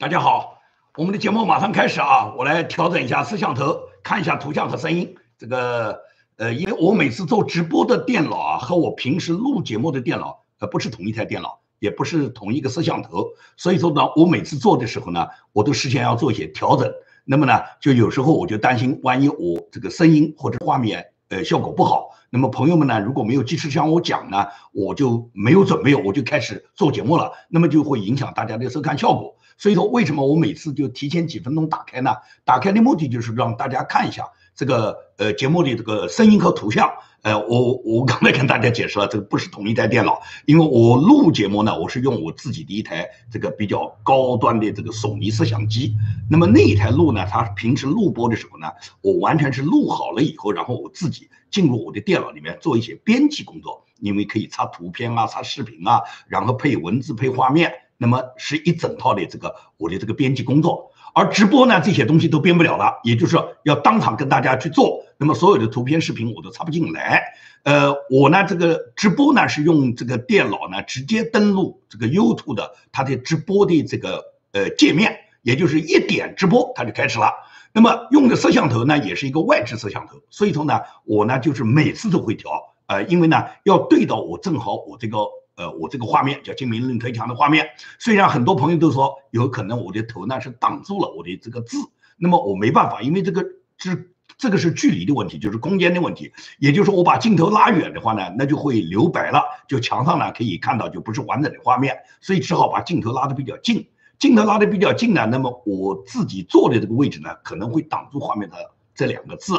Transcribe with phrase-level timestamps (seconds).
[0.00, 0.60] 大家好，
[0.96, 2.32] 我们的节目马上开始啊！
[2.38, 5.12] 我来调整一下摄像头，看一下图像和声音。
[5.36, 5.98] 这个
[6.36, 13.26] 呃，因为我每次做直播的电脑啊，和我平时录节目的电脑呃不是同一台电脑，也不是同一个摄像头，
[13.56, 16.88] 所以说呢，我每次做的时候呢，我都事先要做一些调整。
[17.24, 22.10] 那么呢，就有时候我就担心，万一我这个声音或者画面呃效果不好。
[22.30, 29.34] 那么朋友们呢，如果没有及时向我讲呢，我就没有准备，我就开始做节目了，那么就会影响大家的收看效果。
[29.58, 32.14] 所以说，为什么我每次就提前几分钟打开呢？
[32.44, 36.90] 打开的目的就是让大家看一下这个呃节目的这个声音和图像。
[37.22, 45.92] 呃，我我刚才跟大家解释了，这个不是同一台电脑，因为我录节目呢，我是用我自己的一台这个比较高端的这个索尼摄像机。
[46.30, 48.68] 那么那一台录呢，它平时录播的时候呢，
[49.00, 60.92] 我完全是录好了以后，然后我自己进入我的电脑里面做一些编辑工作，因为可以插图片啊、插视频啊，然后配文字、配画面，那么是一整套的这个我的这个编辑工作。
[61.14, 65.04] 而直播呢，这些东西都编不了了，也就是说要当场跟大家去做。
[65.16, 67.24] 那么所有的图片、视频我都插不进来。
[67.64, 77.32] 呃，我呢这个直播呢是用这个电脑呢直接登录这个 YouTube 的它的直播的这个呃界面，也就是一点直播它就开始了。
[77.72, 82.50] 那么用的摄像头呢也是一个外置摄像头，所以说呢我呢就是每次都会调，
[82.86, 85.18] 呃，因为呢要对到我正好我这个。
[85.58, 87.66] 呃，我这个画面叫精明论推墙的画面，
[87.98, 91.76] 虽然很多朋友都说有可能我的头呢是挡住了我的这个字，
[92.16, 93.44] 那么我没办法，因为这个
[93.76, 96.32] 是这个是距离的问题，就是空间的问题。
[96.60, 103.88] 也就是说，我把镜头拉远的话呢，那就会留白了，就墙上呢可以看到就不是完整的画面，所以只好把镜头拉得比较近。
[104.20, 108.56] 镜头拉得比较近呢，那么我自己坐的这个位置呢，可能会挡住画面的
[108.94, 109.54] 这两个字。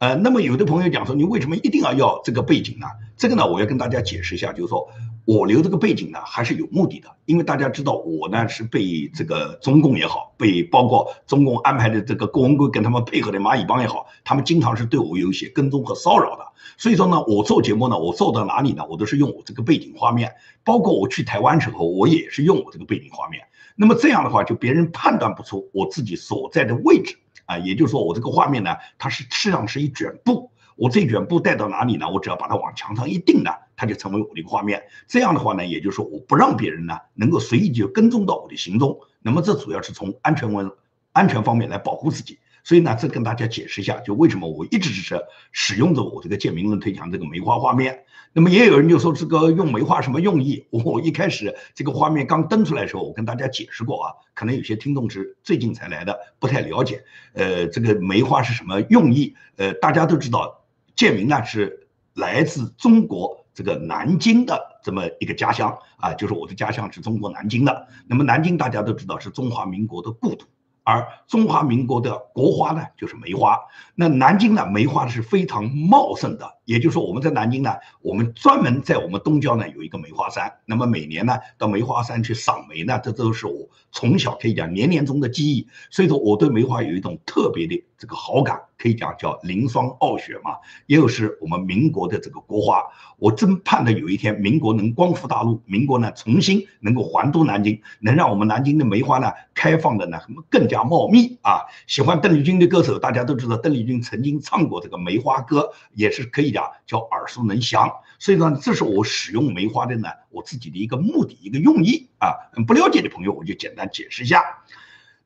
[0.00, 2.86] 呃，那么有的朋友讲说，你为什么一定要要这个背景呢？
[3.18, 4.88] 这个呢，我要跟大家解释一下，就是说
[5.26, 7.08] 我留这个背景呢，还是有目的的。
[7.26, 16.46] 因为大家知道，我呢是被这个中共也好，被包括中共安排的这个郭文贵跟他们配合的蚂蚁帮也好，他们经常是对我有一些跟踪和骚扰的。
[16.78, 20.32] 所以说呢，我做节目呢，我做到哪里呢，我都是用我这个背景画面，
[20.64, 23.42] 包括我去台湾时候，我也是用我这个背景画面。
[23.76, 27.18] 那么这样的话，就别人判断不出我自己所在的位置。
[27.50, 32.08] 啊，也就是说，我这个画面呢，它是实际上是一卷布，我这卷布带到哪里呢？
[32.08, 34.80] 我只要把它往墙上一钉呢，它就成为我的一个画面。
[35.08, 39.00] 这样的话呢，也就是说，我不让别人呢能够随意就跟踪到我的行踪。
[39.20, 40.70] 那么这主要是从安全问
[41.10, 42.38] 安全方面来保护自己。
[42.70, 45.20] 所以呢，这跟大家解释一下，就为什么我一直是
[45.50, 48.04] 使用着我这个建明论推墙这个梅花画面。
[48.32, 50.64] 那么也有人就说这个用梅花什么用意？
[50.70, 57.02] 我一开始这个画面刚登出来的时候，我跟大家解释过啊，可能有些听众是最近才来的，不太了解。
[57.32, 59.34] 呃，这个梅花是什么用意？
[59.56, 60.62] 呃，大家都知道，
[60.94, 67.88] 建明呢是来自中国这个南京的这么一个家乡啊，就是我的家乡是中国南京的。
[68.06, 70.46] 那么南京大家都知道是中华民国的故土。
[70.82, 73.58] 而中华民国的国花呢，就是梅花。
[73.94, 76.56] 那南京呢，梅花是非常茂盛的。
[76.70, 80.52] 也就是说，我们在南京呢，我们专门在我们东郊呢有一个梅花山。
[80.66, 85.66] 那么每年呢，到梅花山去赏梅呢，这都是我从小可以讲年年中的记忆。
[85.90, 90.52] 所以说，我对梅花有一种特别的这个好感，可以讲叫凌霜傲雪嘛。
[90.86, 92.84] 也有是我们民国的这个国花。
[93.18, 101.66] 我真盼着有一天民国能光复大陆，民国呢重新能够还都南京，能让我们南京的梅花呢开放的呢更加茂密啊！
[101.88, 107.90] 喜欢邓丽君的歌手，大家都知道邓丽君曾经唱过这个梅花歌，也是可以讲啊叫耳熟能详。
[108.18, 112.52] 所以呢，这是我使用梅花的呢我自己的一个目的一个用意啊。
[112.66, 114.42] 不了解的朋友，我就简单解释一下。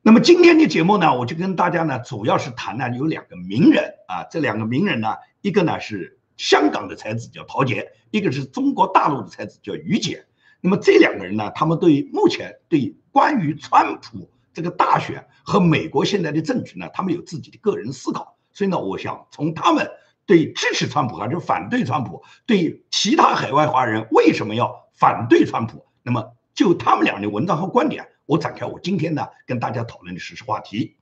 [0.02, 6.18] 那么今天的节目呢，我就跟大家呢主要是谈呢有两个名人啊，这两个名人呢，一个呢是。
[6.36, 10.26] 香港的才子叫陶杰，一个是中国大陆的才子叫于姐。
[10.60, 18.36] 那么这两个人呢，他们对目前对关于川普这个大选和美国现在的政局呢，他们有自己的个人思考。
[18.52, 19.88] 所以呢，我想从他们
[20.26, 30.96] 对支持川普还是反对川普，对其他海外华人为什么要反对川普，那么就他们俩的文章和观点，我展开我今天呢跟大家讨论的实时话题。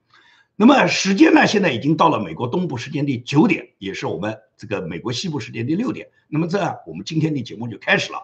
[0.54, 1.46] 那么时间呢？
[1.46, 6.08] 现在已经到了美国东部时间的九点，也是我们这个美国西部时间的六点。
[6.28, 8.18] 那么这样，我们今天的节目就开始了。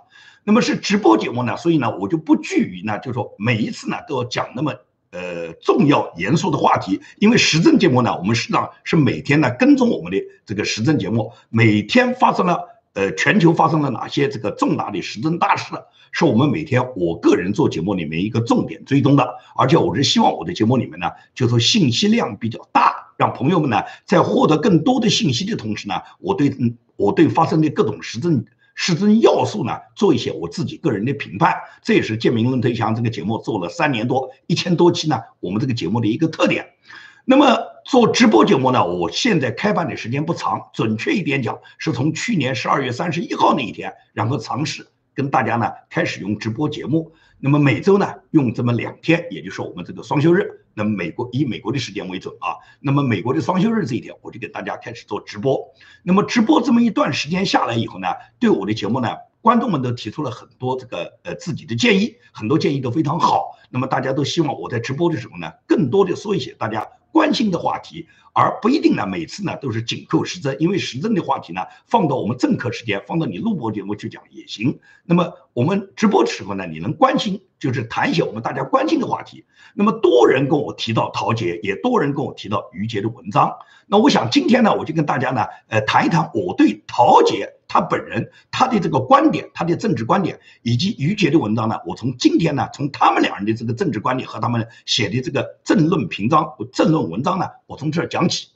[0.45, 4.75] 那么是直播节目呢，所以呢，我就不拘于呢，就说每一次呢都要讲那么
[5.11, 7.01] 呃重要严肃的话题。
[7.19, 12.61] 因为时政节目呢，我们实际上是每天呢跟踪我们的这个时政节目，每天发生了
[12.95, 15.75] 呃全球发生了哪些这个重大的时政大事。
[16.11, 26.51] 是我们每天我个人做节目里面一个重点追踪的，而且我是希望我的节目里面呢，就说信息量比较大，让朋友们呢在获得更多的信息的同时呢，我对
[26.97, 28.43] 我对发生的各种时政
[28.81, 31.53] 实证要素呢，做一些我自己个人的评判。
[31.83, 36.65] 这也是《建明论推墙》这个节目做了三年多、一千多期呢，我们这个节目的一个特点。
[37.25, 47.13] 那么做直播节目呢，我现在开办的时间不长，准确一点讲，是从去年十二月三十一号那一天，然后尝试跟大家呢开始用直播节目。
[47.41, 50.65] 那么每周呢用这么两天，也就是我们这个双休日。
[50.75, 52.55] 那么美国以美国的时间为准啊。
[52.81, 55.73] 那么美国的双休日这一天，我就给大家开始做直播。
[56.03, 58.09] 那么直播这么一段时间下来以后呢，
[58.39, 59.09] 对我的节目呢，
[59.41, 63.57] 观众们都提出了很多这个呃自己的建议，很多建议都非常好。
[63.71, 66.87] 那么大家都希望我在直播的时候呢，更多的说一些大家
[67.19, 74.79] 关心的话题，而不一定呢每次呢都是紧扣时政，因为时政的话题呢放到我们正课时间，放到你录播节目去讲也行。
[75.05, 79.45] 那么我们直播的时候呢，你能关心就是谈一些我们大家关心的话题。
[79.75, 83.53] 那么多人跟我提到陶杰，也多人跟我提到于杰的文章。
[83.89, 87.55] 那我想今天呢，我就跟大家呢，呃，谈一谈我对陶杰。
[87.71, 98.49] 他本人他的这个观点，他的政治观点，以及于杰的文章呢，我从今天呢，从他们两人的这个政治观点和他们写的这个政论评章、政论文章呢，我从这儿讲起。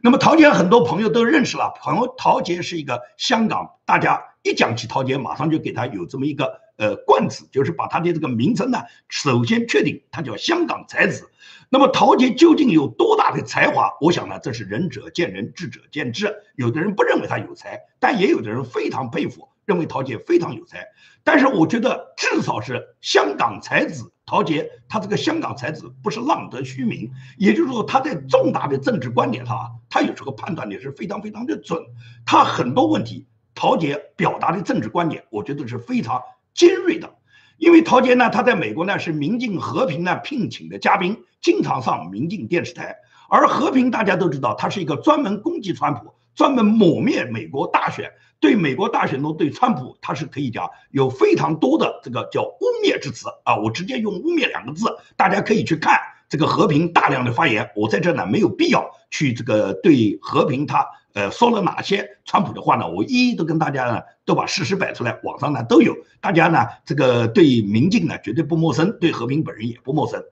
[0.00, 8.78] 那么陶杰很多朋友都认识了，朋友陶杰是一个香港，大家一讲起陶杰，马上就给他有这么一个呃冠词，就是把他的这个名称呢，
[9.08, 11.30] 首先确定他叫香港才子。
[11.70, 13.92] 那么陶杰究竟有多大的才华？
[14.00, 16.34] 我想呢，这是仁者见仁，智者见智。
[16.54, 20.86] 有的人不认为他有才，但也有的人非常佩服，认为陶杰非常有才。
[21.24, 27.10] 但是我觉得，至少是香港才子陶杰，他这个香港才子不是浪得虚名。
[27.38, 31.82] 也就是说，他在重大的政治观点上，他有这个判断力是非常非常的准。
[32.26, 36.20] 他很多问题，陶杰表达的政治观点，我觉得是非常
[36.52, 37.14] 尖锐的。
[37.56, 42.96] 因为陶杰呢，他在美国呢是民进和平呢聘请的嘉宾，经常上民进电视台。
[43.30, 53.56] 而和平大家都知道，他是一个专门攻击川普、专门抹灭美国大选，对美国大选中对川普，他是可以讲有非常多的这个叫污蔑之词啊。
[53.56, 54.86] 我直接用污蔑两个字，
[55.16, 55.98] 大家可以去看
[56.28, 57.68] 这个和平大量的发言。
[57.74, 60.86] 我在这呢没有必要去这个对和平他。
[61.14, 62.88] 呃，说了哪些川普的话呢？
[62.88, 70.22] 我一一都跟大家呢都把事实摆出来，网上呢都有，大家呢这个对民进呢绝对不陌生，对和平本人也不陌生。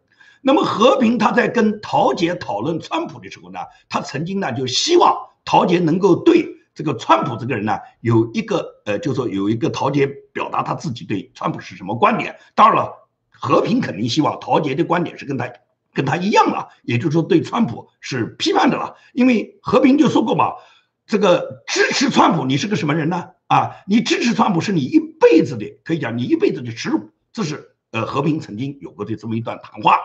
[0.41, 3.59] 那么和平他在跟陶杰讨论川普的时候呢，
[3.89, 5.13] 他曾经呢就希望
[5.47, 12.37] 陶杰能够对这个川普这个人呢有一个呃，就说有一个陶杰表达他自己对川普是什么观点。
[12.55, 15.51] 当然了，和平肯定希望陶杰的观点是跟他
[15.95, 20.53] 跟他一样了，也就是说对川普是批判的了，因为和平就说过嘛。
[21.07, 23.29] 这个支持川普，你是个什么人呢？
[23.47, 27.13] 啊，你支持川普是你一辈子的，可以讲你一辈子的耻辱。
[27.33, 29.97] 这是呃和平曾经有过的这么一段谈话。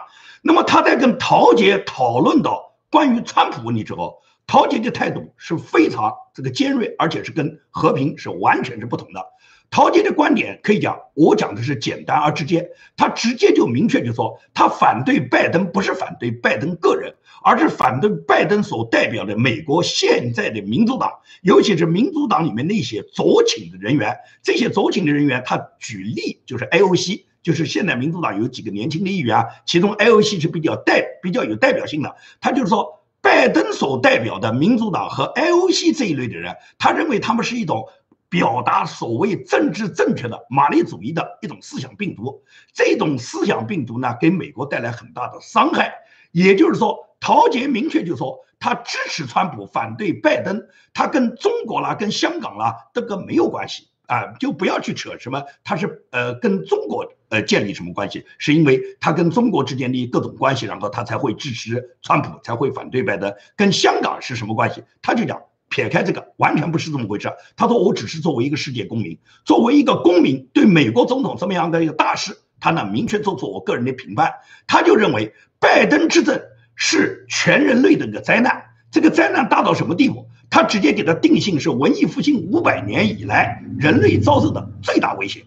[0.44, 4.22] 那么他在跟陶杰讨论到关于川普问题之后，
[4.52, 9.26] 陶杰的态度是非常这个尖锐，而且是跟和平是完全是不同的。
[9.70, 12.70] 陶杰的观点可以讲，我讲的是简单而直接。
[12.98, 17.16] 他直接就明确就说，他反对拜登不是反对拜登个人，
[17.46, 21.10] 而是反对拜登所代表的美国现在的民主党，
[21.44, 24.18] 尤其是民主党里面那些左倾的人员。
[24.44, 32.18] 这些左倾的人员，他举例就是 AOC，就是现在民主党有几个年轻的议员啊，其中 AOC 是比较代比较有代表性的。
[32.42, 33.01] 他就是说，
[33.42, 37.88] 拜登所代表的民主党和 I O C 这一类的人，他认为他们是一种。
[38.30, 42.42] 表达所谓政治正确的马列主义的一种思想病毒，
[42.74, 45.94] 这种思想病毒呢，给美国带来很大的伤害。
[46.32, 63.34] 也就是说，陶杰明确就说，他支持川普，反对拜登，他跟中国啦、跟香港啦，这个没有关系啊，就不要去扯什么，他是呃跟中国呃建立什么关系，是因为他跟中国之间的各种关系，然后他才会支持川普，才会反对拜登。
[63.56, 64.84] 跟香港是什么关系？
[65.02, 65.42] 他就讲。
[65.74, 67.32] 撇开这个，完全不是这么回事。
[67.56, 74.34] 他说：“我只是作为一个世界公民，作为一个公民，对美国总统这么样的一个大事，他呢明确做出我个人的评判。
[74.68, 76.42] 他就认为拜登执政
[76.76, 78.66] 是全人类的一个灾难。
[78.92, 80.28] 这个灾难大到什么地步？
[80.50, 85.46] 他直接给他定性是文艺复兴五百年以来人类遭受的最大威胁。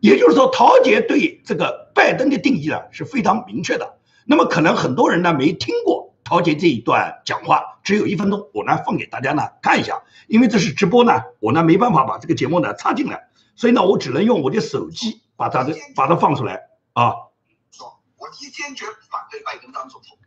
[0.00, 3.98] 也就是说，陶杰对这个拜登的定义呢是非常明确的。
[4.24, 17.32] 那么可能很多人呢没听过。”陶杰这一段讲话只有一分钟，我呢放给大家呢看一下，因为这是直播呢，我呢没办法把这个节目呢插进来，所以呢我只能用我的手机把它的把它放出来啊。
[17.70, 20.18] 说，我一坚决反对拜登当总统，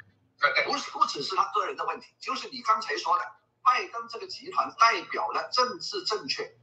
[0.66, 3.22] 不是不只是他个人的问题，就是你刚才说的，
[3.64, 6.56] 拜登这个集团代表了政治正确，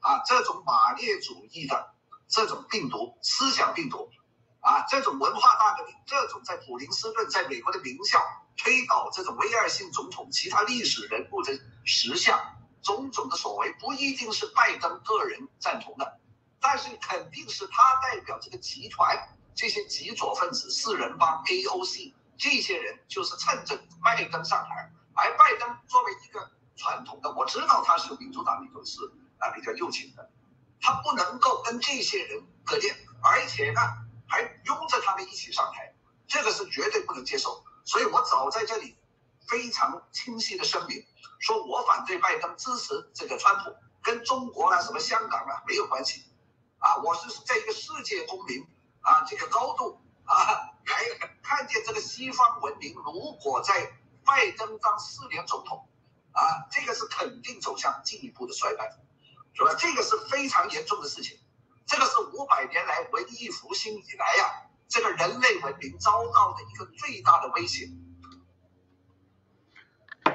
[0.00, 1.90] 啊，这种马列主义的
[2.28, 4.10] 这种病毒思想病毒，
[4.60, 8.20] 啊，这种文化大革命，这种在普林斯顿在美国的名校。
[8.58, 11.52] 推倒这种威尔逊总统其他历史人物的
[11.84, 12.40] 石像，
[12.80, 16.18] 种种的所为不一定是拜登个人赞同的，
[16.58, 19.14] 但是肯定是他代表这个集团
[19.54, 28.98] 这些极左分子四人帮 AOC 这些人，就是趁着拜登上台，而拜登作为一个传统的，我知道他是民主党里头是
[29.36, 30.30] 啊比较右倾的，
[30.80, 33.80] 他不能够跟这些人割裂，而且呢
[34.28, 35.94] 还拥着他们一起上台，
[36.26, 37.64] 这个是绝对不能接受。
[37.84, 38.96] 所以我早在这里
[39.48, 41.06] 非常清晰的声明。
[41.38, 46.24] 说我反对拜登，支持这个川普，跟中国啊、什么香港啊没有关系，
[46.78, 48.66] 啊，我是在一个世界公民
[49.02, 50.34] 啊这个高度啊
[50.84, 51.04] 还
[51.42, 53.92] 看见这个西方文明，如果在
[54.24, 55.86] 拜登当四年总统，
[56.32, 58.90] 啊，这个是肯定走向进一步的衰败，
[59.56, 59.74] 是吧？
[59.78, 61.36] 这个是非常严重的事情，
[61.86, 64.44] 这个是五百年来文艺复兴以来呀，
[64.86, 67.88] 这个人类文明遭到的一个最大的威胁。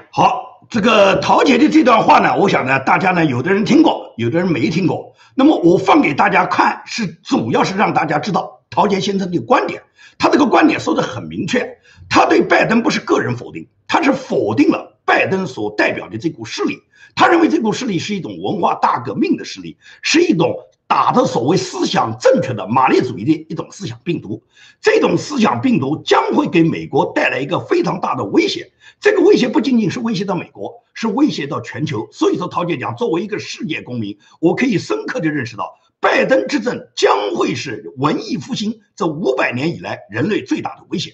[0.10, 5.14] 好，这个陶姐的这段话呢，我想呢，大家呢，有的人听过，有的人没听过。
[5.36, 9.84] 那么我放给大家看，是主要是让大家知道陶杰先生的观点。
[10.18, 11.78] 他这个观点说的很明确，
[12.10, 16.80] 他对拜登不是个人否定，他是否定了拜登所代表的这股势力。
[17.16, 20.56] 他认为这股势力是一种文化大革命的势力，是一种。
[20.88, 24.44] 打着所谓思想正确的马列主义的一种思想病毒，
[24.82, 28.74] 这种思想病毒将会给美国带来一个非常大的威胁。
[29.00, 32.10] 这个威胁不仅仅是威胁到美国，是威胁到全球。
[32.12, 41.14] 所以说，陶姐讲，作为一个世界公民，我可以深刻的认识到，拜登执政将会是文艺复兴这五百年以来人类最大的威胁。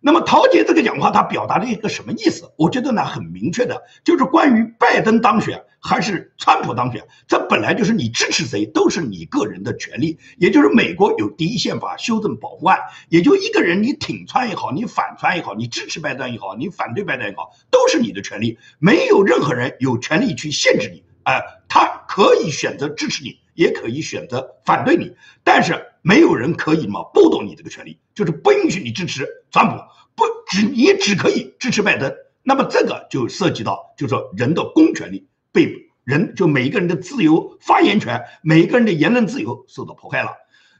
[0.00, 2.52] 那么陶杰这个讲话，他表达了一个什么意思？
[2.56, 10.16] 我觉得呢，很明确的，就是关于拜登当选还是川普当选，这本来就是你支持谁都是你个人的权利。
[10.36, 12.78] 也就是美国有第一宪法修正保护案，
[13.08, 21.02] 也就一个人你挺川也好，你反川也好，你支持拜登也好，你反对拜登也好，都是你的权利，没有任何人有权利去限制你。
[21.24, 25.86] 哎，他可以选择支持你，也可以选择反对你，但是。
[26.02, 29.82] 没有人可以嘛剥夺你这个权利，就是不允许你支持川普，
[30.14, 32.14] 不只你只可以支持拜登。
[32.42, 40.30] 那么这个就涉及到，就是说人的公权力被人就每一个人的自由发言权，每一个人的言论自由受到迫害了。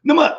[0.03, 0.33] 那么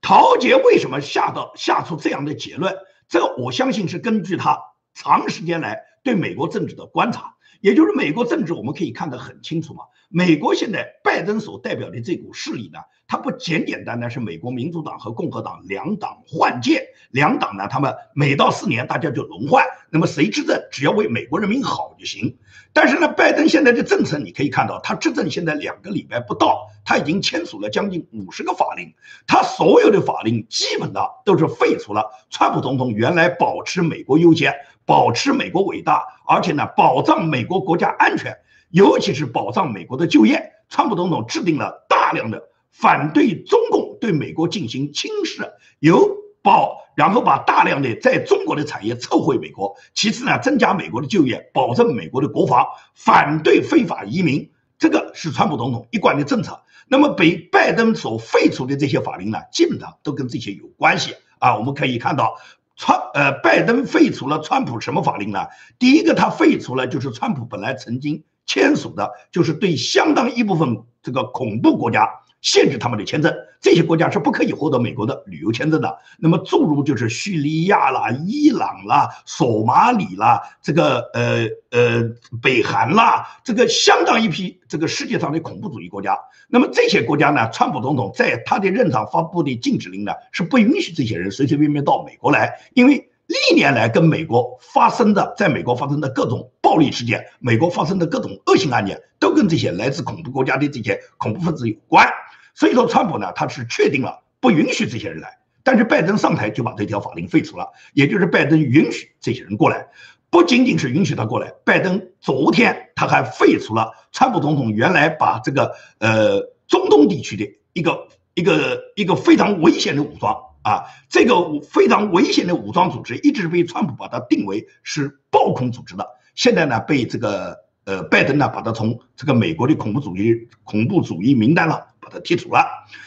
[0.00, 2.76] 陶杰为什么下到下出这样的结论？
[3.08, 4.60] 这我相信是根据他
[4.94, 9.84] 长时间来对美国政治的观察，也就是美国政治我们可以看得很清楚嘛。
[10.08, 12.80] 美国现在拜登所代表的这股势力呢？
[13.06, 22.38] 它不简简单单是美国民主党和共和党两党换届，两党呢，他们每到四年大家就轮换，那么谁执政只要为美国人民好就行。
[22.72, 28.92] 但是呢，拜登现在的政策你可以看到，他执政现在两个礼拜不到，他已经签署了将近五十个法令，
[29.26, 34.54] 他所有的法令基本的都是废除了川普总统原来保持美国优先、
[34.84, 38.36] 保持美国伟大，而且呢保障美国国家安全，
[38.70, 42.44] 尤其是保障美国的就业，川普总统制定了大量的。
[42.70, 45.42] 反对中共对美国进行轻视，
[45.80, 46.08] 由
[46.40, 49.74] 保，然后把大量的在中国的产业撤回美国。
[49.92, 56.62] 其次呢，增加美国的就业，保证美国的国防，反对非法移民，这个是川普总统一贯的政策。
[56.86, 61.56] 那么被拜登所废除的这些法令呢，基本上都跟这些有关系啊。
[61.58, 62.36] 我们可以看到，
[62.80, 65.48] 川呃，拜登废除了川普什么法令呢？
[65.78, 72.08] 第一个，他废除了就是川普本来曾经签署的，就是对相当一部分这个恐怖国家。
[72.42, 75.98] 限制他们的签证，这些国家是不可以获得美国的旅游签证的。
[76.18, 82.02] 那么，诸如就是叙利亚啦、伊朗啦、索马里啦，这个呃呃
[82.40, 86.18] 北韩啦，这个相当一批这个世界上的恐怖主义国家。
[86.48, 102.08] 那么这些国家呢，川普总统在他的任上发布的禁止令呢，是不允许这些人随随便便到美国来，因为历年来跟美国发生的，在美国发生的各种暴力事件，美国发生的各种恶性案件，都跟这些来自恐怖国家的这些恐怖分子有关。
[102.54, 109.88] 所以说，川普呢，他是确定了不允许这些人来，但是拜登上台就把这条法令废除了，也就是拜登允许这些人过来，
[110.30, 131.88] 不仅仅是允许他过来，拜登昨天他还废除了川普总统原来把这个呃中东地区的一个一个一个非常危险的武装啊，这个非常危险的武装组织一直被川普把它定为是暴恐组织的，现在呢被这个呃拜登呢把它从这个美国的恐怖主义恐怖主义名单了。
[132.10, 132.66] 把它剔除了，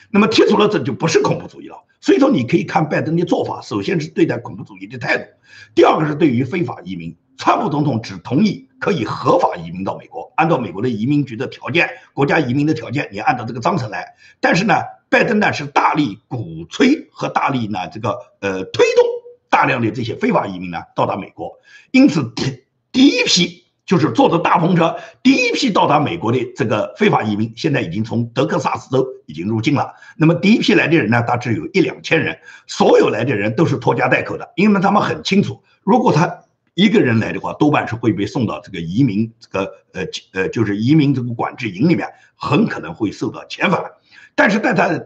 [0.10, 1.83] 那么剔除了，这就不是恐怖主义了。
[2.00, 5.25] 所以说，你可以看拜登的做法，首先是对待恐怖主义的态度，
[5.75, 14.15] 第二个是对于非法移民，川普总统只同意可以合法移民到美国，按照美国的移民局的条件，国家移民的条件，你按照这个章程来。
[14.41, 14.75] 但是呢，
[15.10, 19.05] 拜登呢是大力鼓吹和大力呢这个呃推动
[19.50, 21.53] 大量的这些非法移民呢到达美国，
[21.91, 29.94] 因此第第一批就是坐着大篷车，第一批到达美国的这个非法移民，现在已经从德克萨斯州已经入境了。
[30.16, 36.44] 那么第一批来的人呢，大致有一两千人，所有来的人都是拖家带口的，因为他们很清楚，如果他
[36.75, 43.84] 一个人来的话，多半是会被送到这个移民这个呃呃，就是移民这个管制营里面，很可能会受到遣返。
[44.34, 44.98] 但是带他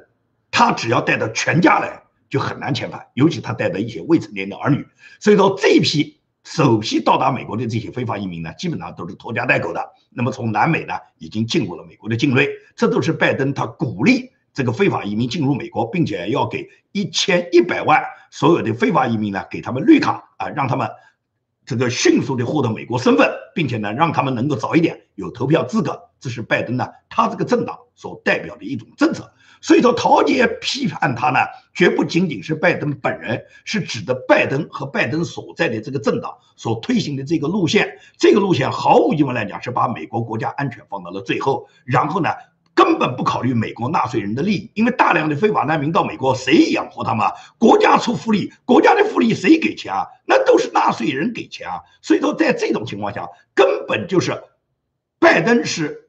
[0.51, 4.86] 他只要带着全家来，就很难遣返，尤其他带着一些未成年的儿女。
[5.19, 6.16] 所以说这一批。
[6.49, 9.91] 首批到达美国的这些非法移民呢，基本上都是拖家带口的。
[10.09, 18.01] 那么从南美呢，已经进入了美国的境内，这都是拜登他鼓励这个非法移民进入美国，并且要给一千一百万
[18.31, 20.89] 所有的非法移民呢，给他们绿卡啊，让他们
[21.65, 26.01] 这个迅速的获得美国身份，并且呢，让他们能够早一点有投票资格。
[26.21, 29.29] 这是拜登呢，他这个政党所代表的一种政策。
[29.61, 31.39] 所以说，陶杰批判他呢，
[31.73, 37.97] 绝不仅仅是拜登本人，是指的拜登和拜登所在的这个政党所推行的这个路线。
[38.17, 42.29] 这个路线毫无疑问来讲，是把美国国家安全放到了最后，然后呢，
[42.75, 44.71] 根本不考虑美国纳税人的利益。
[44.75, 47.27] 因为大量的非法难民到美国，谁养活他们？
[47.57, 50.05] 国家出福利，国家的福利谁给钱啊？
[50.25, 51.81] 那都是纳税人给钱啊。
[52.01, 54.43] 所以说，在这种情况下，根本就是
[55.19, 56.06] 拜登是。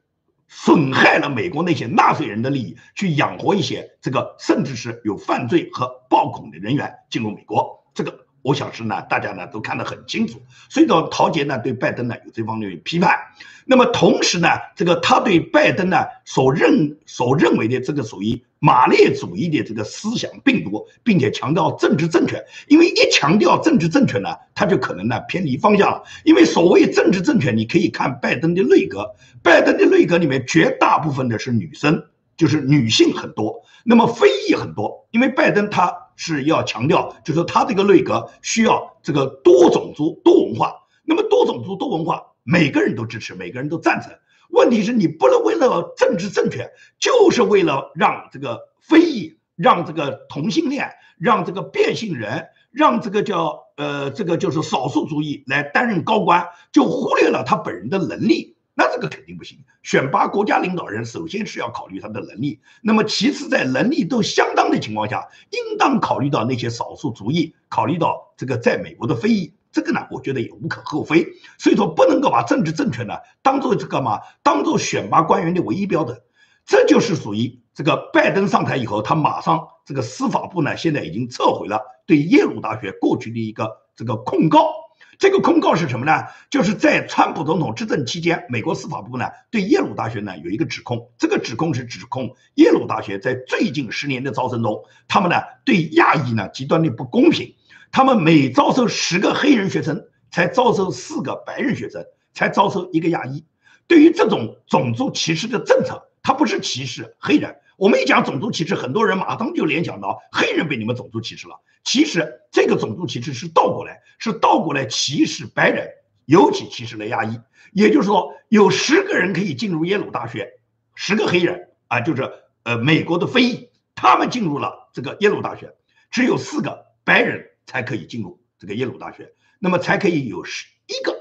[0.49, 8.25] 损害了美国那些纳税人的利益，去养活一些这个甚至是有犯罪和暴恐的人员进入美国，这个。
[8.41, 13.19] 我想是呢，大家呢都看得很清楚，所以说陶杰呢对拜登呢有这方面的批判。
[13.65, 26.03] 那么同时呢，这个他对拜登呢所认所认为的这个属于马列主义的这个思想病毒，并且强调政治正确，因为一强调政治正确呢，他就可能呢偏离方向了。
[26.23, 32.03] 因为所谓政治正确，你可以看拜登的内阁，拜登的内阁里面绝大部分的是女生，
[32.37, 36.05] 就是女性很多，那么非裔很多，因为拜登他。
[36.21, 40.75] 是要强调，就是说他这个内阁需要这个多种族多文化。
[41.05, 44.11] 那么多种族多文化，每个人都支持，每个人都赞成。
[44.49, 58.55] 问题是你不能为了政治正确，就是为了让这个非裔、让这个同性恋、让这个变性人、让这个叫呃这个就是少数族裔来担任高官，就忽略了他本人的能力。
[58.73, 59.59] 那这个肯定不行。
[59.83, 62.61] 选拔国家领导人，首先是要考虑他的能力。
[62.81, 69.53] 那么其次，在能力都相当的情况下，应当考虑到那些少数族裔，考虑到这个在美国的非裔。
[69.71, 71.27] 这个呢，我觉得也无可厚非。
[71.57, 76.21] 所以说，不能够把政治正确呢当做这个嘛，当做选拔官员的唯一标准。
[76.65, 84.71] 这就是属于这个拜登上台以后，他马上这个司法部呢，现在已经撤回了对耶鲁大学过去的一个这个控告。
[85.17, 86.23] 这个控告是什么呢？
[86.49, 97.53] 就是在川普总统执政期间，美国司法部呢对耶鲁大学呢有一个指控，这个指控是指控耶鲁大学在最近十年的招生中，他们呢对亚裔呢极端的不公平，
[97.91, 103.43] 他们每招收十个黑人学生，才招收四个白人学生，才招收一个亚裔。
[103.87, 107.55] 对于这种种族歧视的政策，它不是歧视黑人。
[107.77, 111.55] 我们一讲种族歧视，很多人马上就联想到黑人被你们种族歧视了。
[111.83, 115.87] 其实这个种族歧视是倒过来，是倒过来歧视白人，
[116.25, 117.39] 尤其歧视了亚裔。
[117.71, 120.59] 也就是说，有十个人可以进入耶鲁大学，
[120.93, 122.29] 十个黑人啊，就是
[122.63, 125.73] 呃美国的非裔，他们进入了这个耶鲁大学，
[126.11, 131.15] 只有四个白人才可以进入这个耶鲁大学，那么才可以有十一个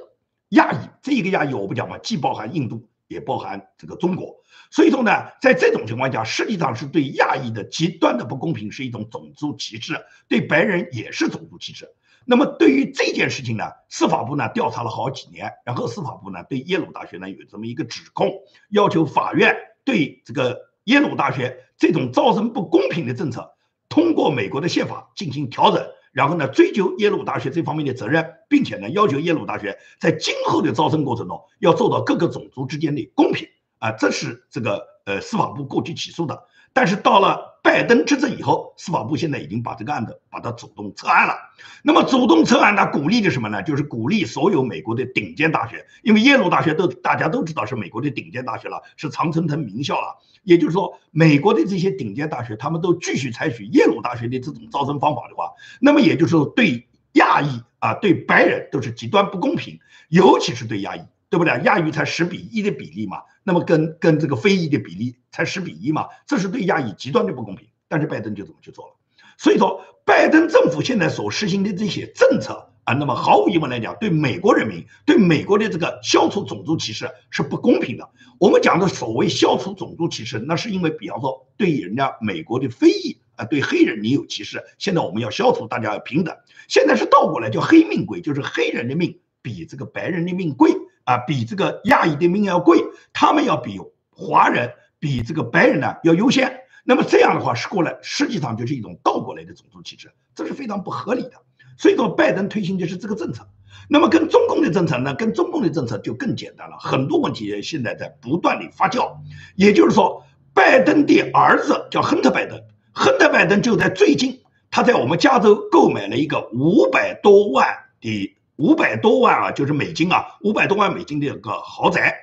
[0.48, 0.88] 亚裔。
[1.02, 2.88] 这一个亚裔我不讲嘛，既包含印度。
[3.08, 4.36] 也包含这个中国，
[4.70, 9.94] 所以说呢，在这种情况下，实际上是对亚裔的极端的不公平，是一种种族歧视；
[10.28, 11.88] 对白人也是种族歧视。
[12.26, 18.30] 那么对于这件事情呢，司法部呢调查了好几年，然后司法部呢对耶鲁大学呢有这么一个指控，
[18.68, 19.56] 要求法院
[19.86, 23.54] 对这个耶鲁大学这种招生不公平的政策，
[23.88, 25.82] 通过美国的宪法进行调整。
[26.12, 36.44] 然后呢，追究耶鲁大学这方面的责任，并且呢，要求耶鲁大学在今后的招生过程中要做到各个种族之间的公平啊，这是这个呃司法部过去起诉的。
[36.78, 41.34] 但是到了拜登执政以后，司法部现在已经把这个案子把它主动撤案了。
[41.82, 43.60] 那么主动撤案，它鼓励的什么呢？
[43.64, 50.18] 就是鼓励所有美国的顶尖大学，因为耶鲁大学都大家都知道是美国的顶尖大学了，是常春藤名校了。
[50.44, 61.60] 也就是说，美国的这些顶尖大学，他们都继续采取耶鲁大学的这种招生方法的话，那么也就是说，对亚裔啊，对白人都是极端不公平，尤其是对亚裔，对不对？
[61.64, 67.68] 亚裔才十比一的比例嘛，那么跟跟这个非裔的比例才十比一嘛，这是对亚裔极端的不公平。
[67.88, 68.94] 但是拜登就这么去做了，
[69.38, 72.70] 所以说，拜登政府现在所实行的这些政策。
[72.84, 78.08] 啊，那么毫无疑问来讲，对美国人民、对美国的这个消除种族歧视是不公平的。
[78.38, 86.34] 我们讲的所谓消除种族歧视，那是因为，比方说对人家美国的非裔啊，对黑人你有歧视，现在我们要消除，大家要平等。
[86.66, 90.72] 现在是倒过来，叫黑命贵，就是黑人的命比这个白人的命贵。
[91.08, 96.60] 啊，比这个亚裔的命要贵，他们要比华人、比这个白人呢要优先。
[96.84, 101.32] 那么这样的话是过来，实际上就是一种倒过来的种族歧视，这是非常不合理的。
[101.78, 103.48] 所以说，拜登推行的是这个政策。
[103.88, 105.14] 那么跟中共的政策呢？
[105.14, 109.16] 跟中共的政策就更简单了，很多问题现在在不断的发酵。
[109.56, 112.60] 也就是说，拜登的儿子叫亨特·拜登，
[112.92, 114.40] 亨特·拜登就在最近，
[114.70, 117.66] 他在我们加州购买了一个五百多万
[118.02, 122.16] 的五百多万啊，就是美金啊，五百多万美金的一个豪宅。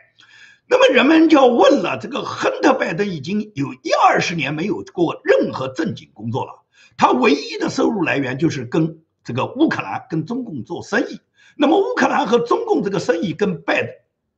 [0.67, 6.51] 那么人们就要问了：这个亨特·拜登已经有一二十年没有过任何正经工作了，
[6.97, 11.21] 他唯一的收入来源就是跟这个乌克兰、跟中共做生意。
[11.55, 13.87] 那么乌克兰和中共这个生意跟拜，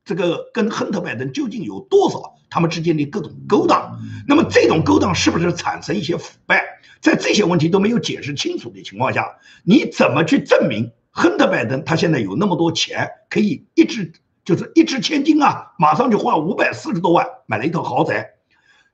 [0.04, 3.98] 这个跟亨特·拜登究竟有多少他们之间的各种勾当？
[4.28, 6.62] 那么这种勾当是不是产生一些腐败？
[7.00, 14.12] 在这些问题都没有解释清楚的情况下，你怎么去证明亨特·拜登他现在有那么多钱可以一掷
[14.44, 15.72] 就是一掷千金啊？
[15.76, 18.34] 马上就花五百四十多万买了一套豪宅。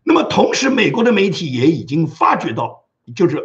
[0.03, 3.43] 那么同时，美国的媒体也已经发觉到，就是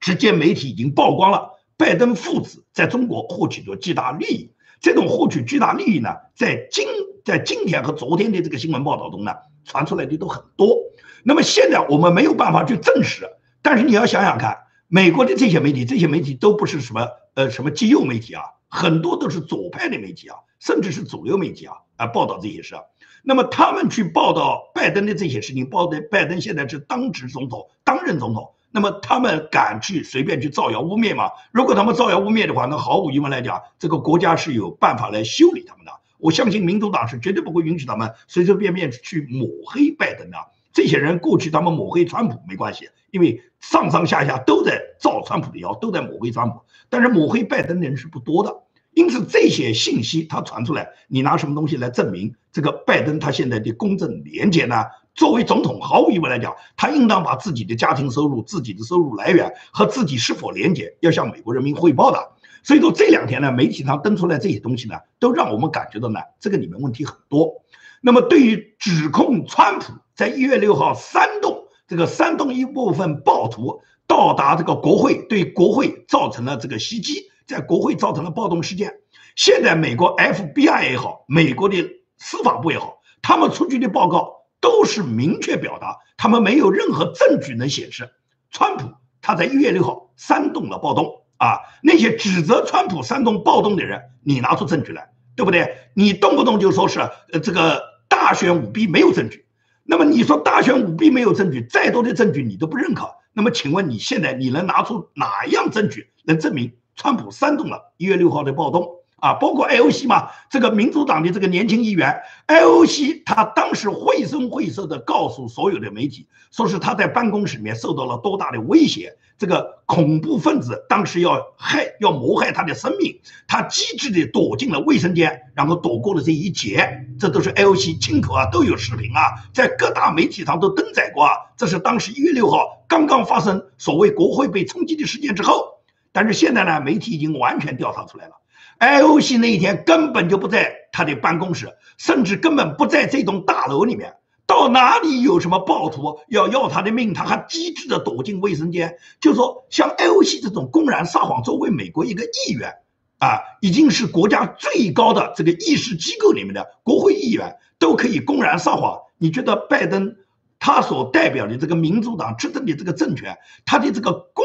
[0.00, 1.52] 直接媒体已经曝光了。
[1.76, 6.84] 拜登父子在中国获取的巨大利益，这种获取巨大利益呢，在今
[7.24, 9.32] 在今天和昨天的这个新闻报道中呢，
[9.64, 10.76] 传出来的都很多。
[11.22, 13.28] 那么现在我们没有办法去证实，
[13.62, 14.58] 但是你要想想看，
[14.94, 22.74] 美国的这些媒体，这些媒体都不是什么呃什么极右媒体啊，很多都是左派的媒体啊，甚至是主流媒体啊啊报道这些事。
[23.22, 28.50] 那么他们去报道拜登的这些事情，报的拜登现在是当值总统，当任总统。
[28.70, 31.30] 那么他们敢去随便去造谣污蔑吗？
[31.52, 35.92] 如果他们造谣污蔑的话，那毫无疑问来讲，这个国家是有办法来修理他们的。
[36.18, 40.36] 我相信民主党是绝对不会允许他们随随便便去抹黑拜登的。
[40.74, 46.60] 这些人过去他们抹黑川普没关系，因为上上下下都在造川普的谣，都在抹黑川普。
[46.88, 48.62] 但是抹黑拜登的人是不多的。
[48.94, 54.84] 因此这些信息他传出来，你拿什么东西来证明这个拜登他现在的公正廉洁呢？
[55.14, 62.18] 作为总统，毫无疑问来讲，他应当把自己的家庭收入、自己的收入来源和自己是否廉洁，要向美国人民汇报的。
[62.62, 67.62] 所以说这两天呢，媒体上登出来这些东西呢，都让我们感觉到呢，这个里面问题很多。
[68.00, 78.94] 那么对于指控川普在一月六号煽动这个煽动一部分暴徒到达这个国会，对国会造成了这个袭击，在国会造成了暴动事件，
[79.36, 81.76] 现在美国 FBI 也好，美国的
[82.16, 84.40] 司法部也好，他们出具的报告。
[84.62, 88.08] 都是明确表达，他们没有任何证据能显示，
[88.52, 88.88] 川普
[89.20, 91.58] 他在一月六号煽动了暴动啊！
[91.82, 95.78] 那些指责川普煽动暴动的人，你拿出证据来，对不对？
[95.94, 99.46] 你动不动就说是呃这个大选舞弊没有证据，
[99.84, 108.88] 那么你说大选舞弊没有证据，再多的证据你都不认可，那么请问你现在你能拿出哪样证据能证明川普煽动了一月六号的暴动？
[109.16, 135.80] 啊，包括 IOC 嘛，这个民主党的这个年轻议员 IOC，他当时绘声绘色的告诉所有的媒体，说是他在办公室里面受到了多大的威胁，这个恐怖分子当时要害要谋害他的生命，他机智的躲进了卫生间，然后躲过了这一劫，这都是 IOC 亲口啊，都有视频啊，在各大媒体上都登载过啊，这是当时一月六号刚刚发生所谓国会被冲击的事件之后，
[136.12, 138.34] 但是现在呢，媒体已经完全调查出来了。
[138.78, 144.14] IOC 那一天根本就不在他的办公室，甚至根本不在这栋大楼里面。
[144.46, 148.96] 到哪里有什么暴徒要要他的命，他还机智的躲进卫生间。
[149.20, 152.74] 就说像 IOC 这种公然撒谎，作为美国一个议员
[153.18, 159.00] 啊，已经是国家最高的这个议事机构里面的国会议员，都可以公然撒谎。
[159.16, 160.16] 你觉得拜登
[160.58, 164.44] 他所代表的这个民主党执政的这个政权，他的这个公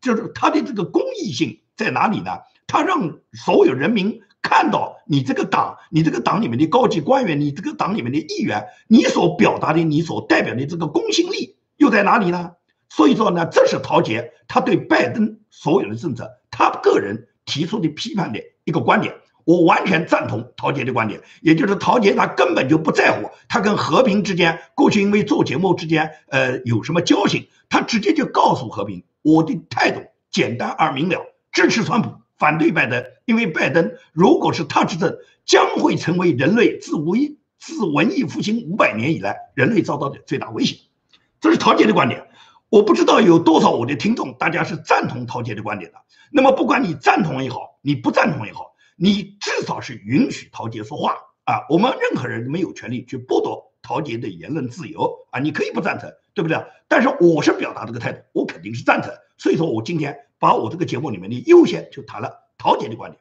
[0.00, 2.30] 就是他的这个公益性在哪里呢？
[2.66, 12.52] 他让所有人民看到你这个党，你这个党里面的高级官员，你这个党里面的议员，你所表达的、你所代表的这个公信力又在哪里呢？
[12.90, 31.18] 所以说呢，这是陶杰他对拜登所有的政策，他个人提出的批判的一个观点，我完全赞同陶杰的观点，也就是陶杰他根本就不在乎他跟和平之间过去因为做节目之间呃有什么交情，他直接就告诉和平，我的态度简单而明了，
[31.50, 32.10] 支持川普。
[32.36, 40.78] 反对拜登，因为拜登如果是他执政，将会成为人类自文自文艺复兴五百年以来人类遭到的最大威胁。
[41.40, 42.28] 这是陶杰的观点。
[42.70, 45.98] 我不知道有多少我的听众，大家是赞同陶杰的观点的。
[46.32, 51.60] 那么，不管你赞同也好，你不赞同也好，你至少是允许陶杰说话啊。
[51.68, 55.38] 我们任何人没有权利去剥夺陶杰的言论自由啊。
[55.38, 56.62] 你可以不赞成，对不对？
[56.88, 59.12] 但是我是表达这个态度，我肯定是赞成。
[59.38, 60.18] 所以说我今天。
[60.36, 63.18] 把我这个节目里面的优先就谈了陶杰的观点，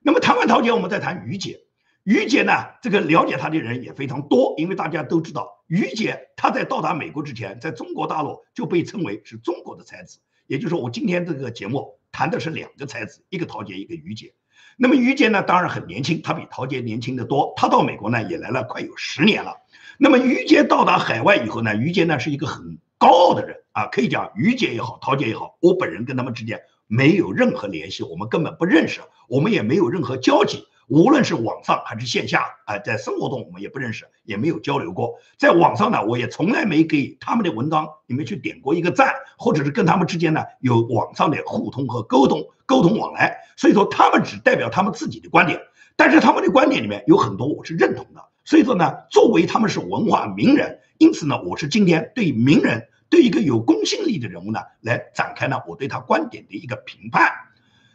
[0.00, 1.58] 那么谈完陶杰，我们再谈于姐。
[2.04, 10.20] 于杰呢，这个了解他的人也非常多，因为大家都知道，于杰他在到达美国之前，在中国大陆就被称为是中国的才子。
[10.46, 14.34] 也就是说，我今天这个节目谈的是两个才子，一个陶杰，一个于杰。
[14.76, 17.54] 那么于杰呢，当然很年轻，他比陶杰年轻的多。
[17.56, 19.56] 他到美国呢，也来了快有十年了。
[19.98, 30.66] 那么于杰到达海外以后呢，于杰呢是一个很高傲的人啊，可以讲于杰也好，陶杰也好，我本人跟他们之间没有任何联系，我们根本不认识，我们也没有任何交集。
[30.88, 35.14] 无论是网上还是线下，啊，在生活中我们也不认识，也没有交流过。
[35.38, 43.38] 在网上呢，我也从来没给他们的文章里面去点过一个赞，或者是跟他们之间呢有网上的互通和沟通、沟通往来。
[43.56, 45.60] 所以说，他们只代表他们自己的观点，
[45.96, 48.28] 但是他们的观点里面有很多我是认同的。
[48.52, 57.32] 所以说呢，作为他们是文化名人，因此呢，我是今天对名人、对一个有公信力的人物呢，来展开呢我对他观点的一个评判。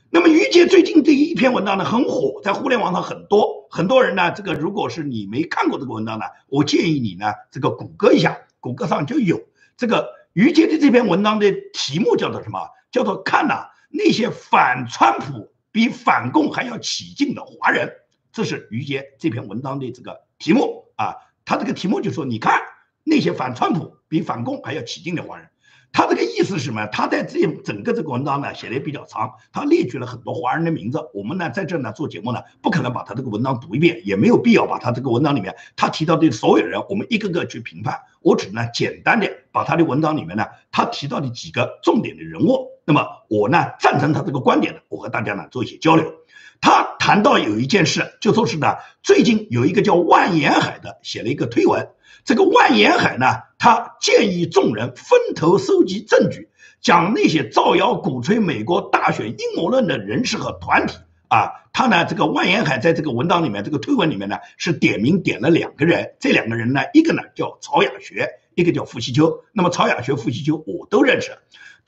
[0.09, 9.39] 那么于杰最近这一篇文章呢很火，在互联网上很多很多人呢，这个如果是你没看过这个文章呢，我建议你呢这个谷歌一下，谷歌上就有
[9.77, 12.57] 这个于杰的这篇文章的题目叫做什么？
[12.89, 17.93] 叫做看呐那些反川普比反共还要起劲的华人，
[18.37, 21.15] 这是于杰这篇文章的这个题目啊。
[21.43, 22.61] 他这个题目就说你看
[23.03, 25.49] 那些反川普比反共还要起劲的华人。
[25.91, 26.85] 他这个意思是什么？
[26.91, 30.99] 他在这整个这个文章呢写的比较长，他列举了很多华人的名字。
[31.15, 37.99] 我们呢在这呢做节目呢，不可能把他这个文章读一遍，也没有必要把他这个文章里面他提到的所有人，我们一个个去评判。
[38.21, 46.13] 我只呢简单的把他的文章里面呢他提到的几个重点的人物，那么我呢赞成他这个观点的，我和大家呢做一些交流。
[46.61, 51.89] 他谈到有一件事，就说是呢最近有一个叫万延海的写了一个推文。
[52.25, 53.25] 这个万延海呢，
[53.57, 56.49] 他建议众人分头收集证据，
[56.81, 60.97] 将那些造谣鼓吹美国大选阴谋论的人士和团体
[61.29, 69.45] 啊，他呢，这个万延海在这个文章里面，这个推文里面呢，是点名点了两个人，这两个人呢，一个呢叫曹雅学，一个叫傅西秋。
[69.53, 71.31] 那么曹雅学、傅西秋我都认识。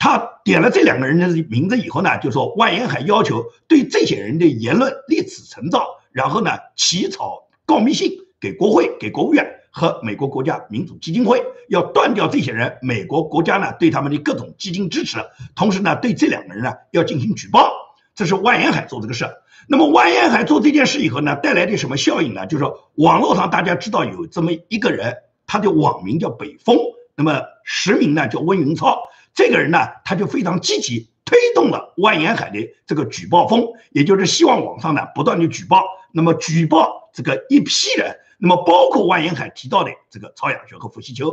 [0.00, 8.10] 他点了这两个人的名字以后呢，就说万延海要求对这些人的言论立此存照，然后呢起草告密信
[8.40, 9.58] 给国会、给国务院。
[9.72, 15.18] 和美国国家民主基金会要断掉这些人，美国国家呢对他们的各种基金支持，
[15.54, 17.70] 同时呢对这两个人呢要进行举报。
[18.16, 19.26] 这是万延海做这个事。
[19.68, 22.48] 那么万延海做这件事以后呢，带来的什么效应呢？
[22.48, 26.76] 就是说网络上大家知道有这么一个人，他的网名叫北风，
[27.14, 29.04] 那么实名呢叫温云超。
[29.40, 38.18] 这个人呢他就非常积极推动了万延海的这个举报风，也就是希望网上呢不断的举报，那么举报这个一批人。
[38.36, 41.32] 那么包括万延海提到的这个曹雅学和傅西秋，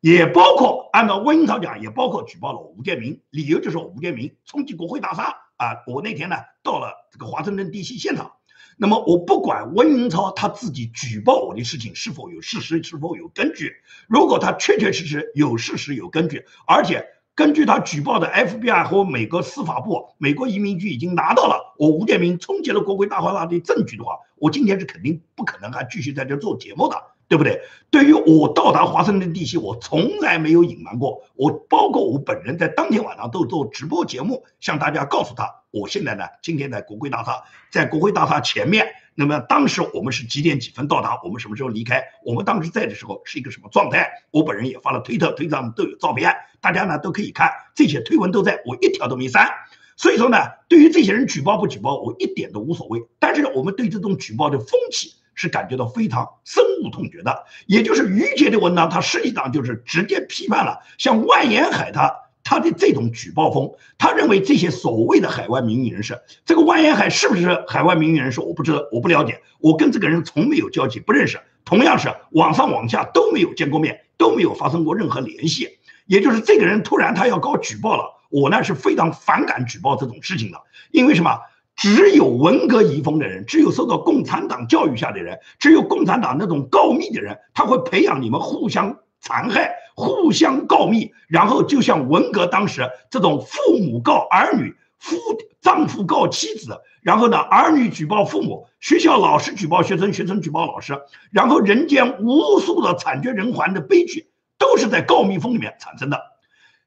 [0.00, 5.76] 也包括按照温英超讲，也包括举报了吴建明，理由就是吴建明冲击国会大厦啊！
[5.86, 8.32] 我那天呢到了这个华盛顿地区现场，
[8.78, 13.74] 那么我不管温英超他自己举报我的事情是否有事实，是否有根据，
[14.08, 17.04] 如果他确确实实有事实有根据，而且。
[17.34, 27.62] 根据他举报的 FBI 和美国司法部、美国移民局已经拿到了我吴建民冲击了国会大厦的证据的话，我今天是肯定不可能还继续在这做节目的，对不对？
[27.90, 38.86] 对于我到达华盛顿地区，我从来没有隐瞒过，我包括我本人在当天晚上都做直播节目，向大家告诉他，我现在呢，今天在国会大厦，在国会大厦前面。
[39.14, 41.20] 那么当时我们是几点几分到达？
[41.22, 42.02] 我们什么时候离开？
[42.24, 44.10] 我们当时在的时候是一个什么状态？
[44.30, 49.50] 我本人也发了推特，推特上都有照片，大家呢都可以看，这些推文都在，我一条都没删。
[49.96, 53.02] 所以说呢，对于这些人举报不举报，我一点都无所谓。
[53.18, 57.44] 但是我们对这种举报的风气是感觉到非常深恶痛绝的。
[57.66, 62.16] 也就是于杰的文章，他实际上就是直接批判了像万延海他。
[62.44, 71.40] 他的这种举报风，他认为这些所谓的海外名誉人士，这个万延海是不是海外名誉人士，我不知道，我不了解，我跟这个人从没有交集，不认识。
[71.64, 75.68] 同样是网上网下都没有见过面，都没有发生过任何联系。
[76.06, 80.58] 也就是这个人突然他要搞举报了，我呢是非常反感举报这种事情的，
[80.90, 81.38] 因为什么？
[81.76, 88.98] 只有文革遗风的人，只有受到共产党教育下的人，只有共产党那种告密的人，他会培养你们互相。
[89.24, 95.16] 残害，互相告密，然后就像文革当时这种父母告儿女，夫
[95.60, 101.00] 丈夫告妻子，然后呢，儿女举报父母，学校老师举报学生，学生举报老师，
[101.30, 106.20] 然后人间无数的惨绝人寰的悲剧，都是在告密风里面产生的。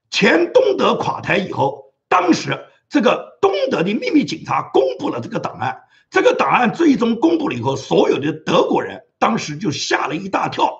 [0.09, 10.77] 前东德垮台以后，当时这个东德的秘密警察公布了这个档案，这个档案最终公布了以后，所有的德国人当时就吓了一大跳，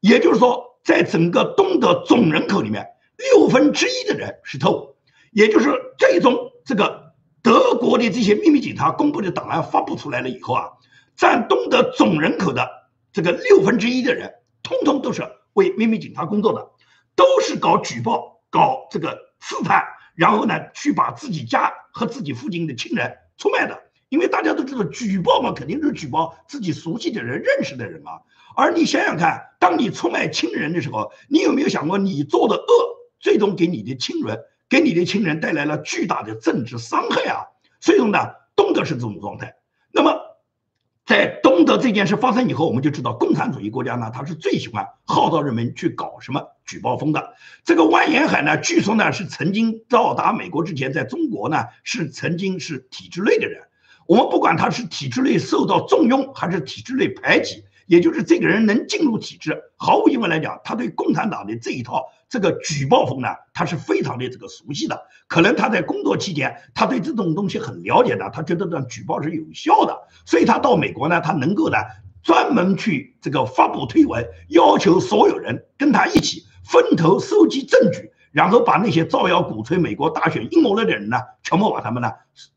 [0.00, 0.71] 也就是说。
[0.84, 4.96] 在整个东德总人口里面，六分之一的人是特务，
[5.30, 10.70] 也就是最终这个德国的这些秘密警察公布的档案发布出来了以后啊，
[11.16, 12.68] 占东德总人口的
[13.12, 16.70] 这个六分之一的人，通通都是为秘密警察工作的，
[17.14, 23.82] 都是搞举报、搞这个刺探，然后呢去把自己家和自己附近的亲人出卖的。
[24.08, 28.20] 因为大家都知道，举报嘛，肯定是举报自己熟悉的人、认识的人啊。
[28.56, 32.62] 而你想想看，当你出卖亲人的时候，你有没有想过，你做的恶
[33.20, 37.46] 最终给你的亲人、给你的亲人带来了巨大的政治伤害啊？
[37.80, 38.18] 所以说呢，
[38.54, 39.54] 东德是这种状态。
[39.92, 40.18] 那么，
[41.04, 47.34] 在东德这件事发生以后，我们就知道，共产主义国家呢，他是最喜欢号召人们去搞什么举报风的。
[47.64, 53.62] 这个万延海呢，据说呢是曾经到达美国之前，在中国呢是曾经是体制内的人。
[54.06, 65.02] 我们不管他是体制内受到重用，还是体制内排挤，也就是这个人能进入体制，毫无疑问来讲，他对共产党的这一套这个举报风呢，他是非常的这个熟悉的。
[65.28, 71.76] 可能他在工作期间，他对这种东西很了解的，他觉得这举报是有效的，所以他到美国呢，他能够呢
[72.22, 82.10] 专门去这个发布推文，要求所有人跟他一起分头收集证据，然后把那些造谣鼓吹美国大选阴谋论的人呢，全部把他们呢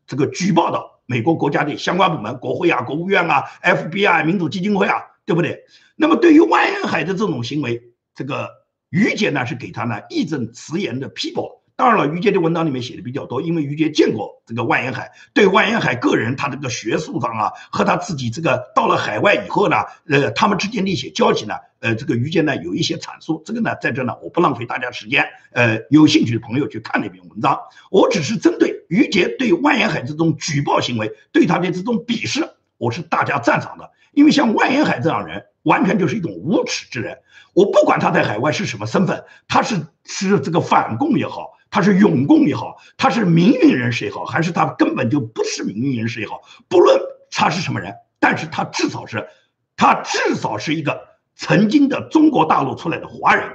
[0.06, 0.92] 这个举报到。
[1.08, 5.64] 美国国家的相关部门，国会啊、国务院啊、FBI、民主基金会啊，对不对？
[5.96, 7.82] 那么对于万延海的这种行为，
[8.14, 8.48] 这个
[8.88, 11.62] 于杰呢是给他呢义正辞严的批驳。
[11.78, 19.76] 当然了，于杰的文章里面写的比较多，因为于杰见过这个万延海，对万延海个人他这个学术上啊，和他自己这个到了海外以后呢，
[20.08, 23.42] 呃，他们之间的一些交集呢，呃，这个于杰呢有一些阐述。
[23.44, 27.60] 这个呢，在这呢，我不浪费大家时间，呃，有兴趣的朋友去看那篇文章。
[27.90, 37.18] 我只是针对于杰对万延海这种举报行为，对他的这种鄙视，我是大家赞赏的，因为像万延海这样人，完全就是一种无耻之人。
[37.52, 39.76] 我不管他在海外是什么身份，他是
[40.06, 41.52] 是这个反共也好。
[41.68, 46.98] 他是永共也好，他是民运人士也好，还是他根本就不是民运人士也好，不论
[47.30, 49.28] 他是什么人，但是他至少是，
[49.76, 50.98] 他至少是一个
[51.34, 53.46] 曾经的中国大陆出来的华人。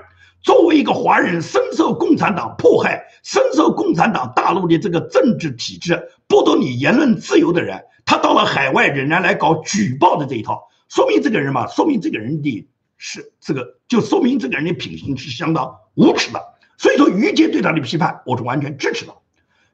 [0.41, 16.41] 作为一个华人，深受共产党迫害，深受共产党大陆的这个政治体制剥夺你言论自由的人，他到了海外仍然来搞举报的这一套，说明这个人嘛，说明这个人的是这个，就说明这个人的品行是相当无耻的。
[16.77, 19.13] 所以说，于杰对他的批判，我是完全支持的。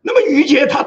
[0.01, 0.83] 那么，于杰他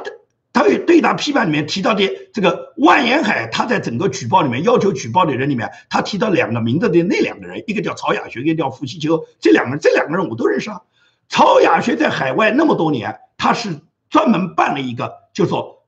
[0.53, 9.25] 他对他批判里面提到的这个万延海，他在整个举报里面要求举报的人里面，他提到两个名字的那两个人，一个叫曹雅学，一个叫傅西秋。
[9.41, 10.83] 这两个人，这两个人我都认识啊。
[11.29, 15.87] 曹雅学在海外那么多年，他是专门办了一个，就说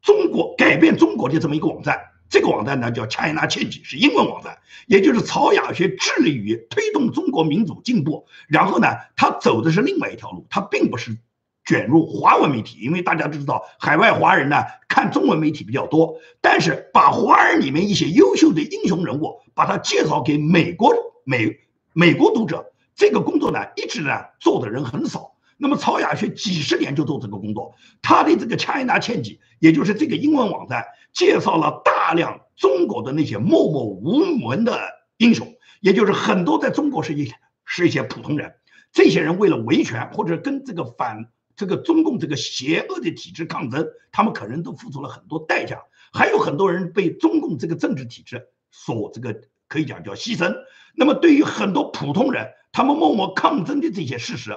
[0.00, 2.00] 中国改变中国的这么一个网站。
[2.30, 8.26] 这个网站呢叫 China Change，是英文网站，也就是曹雅学致力于推动中国民主进步。
[8.48, 11.16] 然后呢，他走的是另外一条路，他并不是
[11.64, 16.16] 卷入华文媒体，因为大家都知道海外华人呢看中文媒体比较多。
[16.40, 21.58] 但是把华人里面一些优秀的英雄人物，把他介绍给美国美
[21.92, 25.32] 美国读者，这个工作呢一直呢做的人很少。
[25.56, 30.84] 那么曹雅轩几十年就做这个工作，他的这个 China Change，也就是这个英文网站。
[31.12, 34.80] 介绍了大量中国的那些默默无闻的
[35.16, 37.32] 英雄，也就是很多在中国是一
[37.64, 38.52] 是一些普通人。
[38.92, 45.82] 这些人为了维权或者跟这个反这个中共这个邪恶的体制抗争，他们可能都付出了很多代价。
[46.12, 50.54] 还有很多人被中共这个政治体制所这个可以讲叫牺牲。
[50.94, 54.52] 那么对于很多普通人，他们默默抗争的这些事实，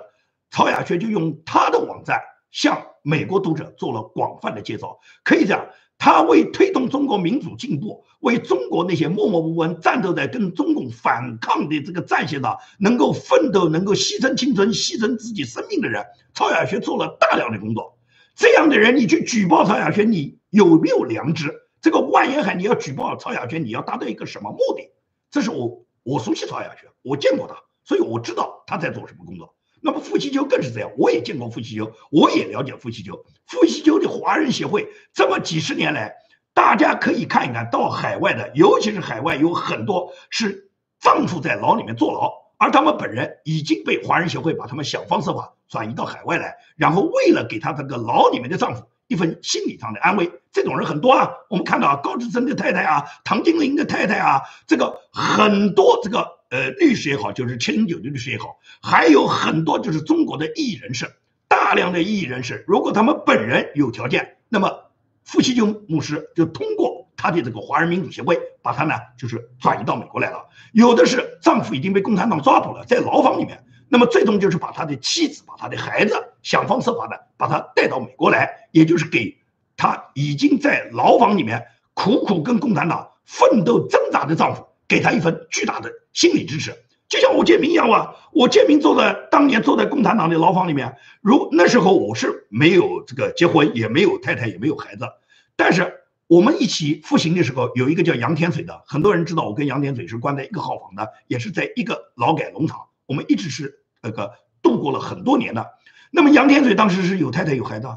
[0.52, 5.00] 曹雅轩就用他的网站向美国读者做了广泛的介绍。
[5.24, 5.70] 可以讲。
[5.98, 17.98] 他为推动中国民主进步，为中国那些默默无闻战斗在跟中共反抗的这个战线上能够奋斗、能够牺牲青春、牺牲自己生命的人，曹亚轩做了大量的工作。
[18.36, 21.54] 这样的人，你去举报曹亚轩，你有没有良知？
[21.82, 24.92] 这个万延海，你要举报曹亚轩，你要达到一个什么目的？
[25.32, 29.56] 这是我我熟悉曹亚轩，我见过他，所以我知道他在做什么工作。
[29.88, 33.24] 那么傅西秋更是这样，我也见过傅西秋，我也了解傅西秋。
[33.46, 36.14] 傅西秋的华人协会这么几十年来，
[36.54, 40.70] 大家可以看一看到海外的，尤其是海外有很多是
[41.00, 51.32] 丈夫在牢里面坐牢，而他们本人已经被华人协会把他们想方设法转移到海外来，然后为了给他这个牢里面的丈夫一份心理上的安慰，这种人很多啊。
[51.50, 56.36] 我们看到啊高志森的太太啊，唐金玲的太太啊，这个很多这个。
[56.50, 61.12] 呃，律师也好，就是七零九的律师也好，还有很多就是中国的异议人士，
[61.50, 64.92] 大量的异议人士，如果他们本人有条件，那么
[65.26, 70.48] 傅西秋牧师就通过他的这个华人民主协会，把他呢就是转移到美国来了。
[70.72, 79.38] 有的是丈夫已经被共产党抓捕了，在牢房里面，那么最终就是把他的妻子、把他的孩子，想方设法的把他带到美国来，也就是给
[79.76, 83.12] 他已经在牢房里面苦苦跟共产党。
[83.30, 86.74] 奋斗挣扎的丈夫，给他一份巨大的心理支持。
[87.10, 95.06] 就像我建明一样啊，我建明坐在当年坐在共产党的牢房里面，如那时候我是没有这个结婚，也没有太太，也没有孩子，
[95.56, 105.66] 但是我们一起服刑的时候，有一个叫杨天水的，很多人知道我跟杨天水是关在一个号房的，也是在一个劳改农场，我们一直是那个度过了很多年的。
[106.12, 107.88] 那么杨天水当时是有太太有孩子，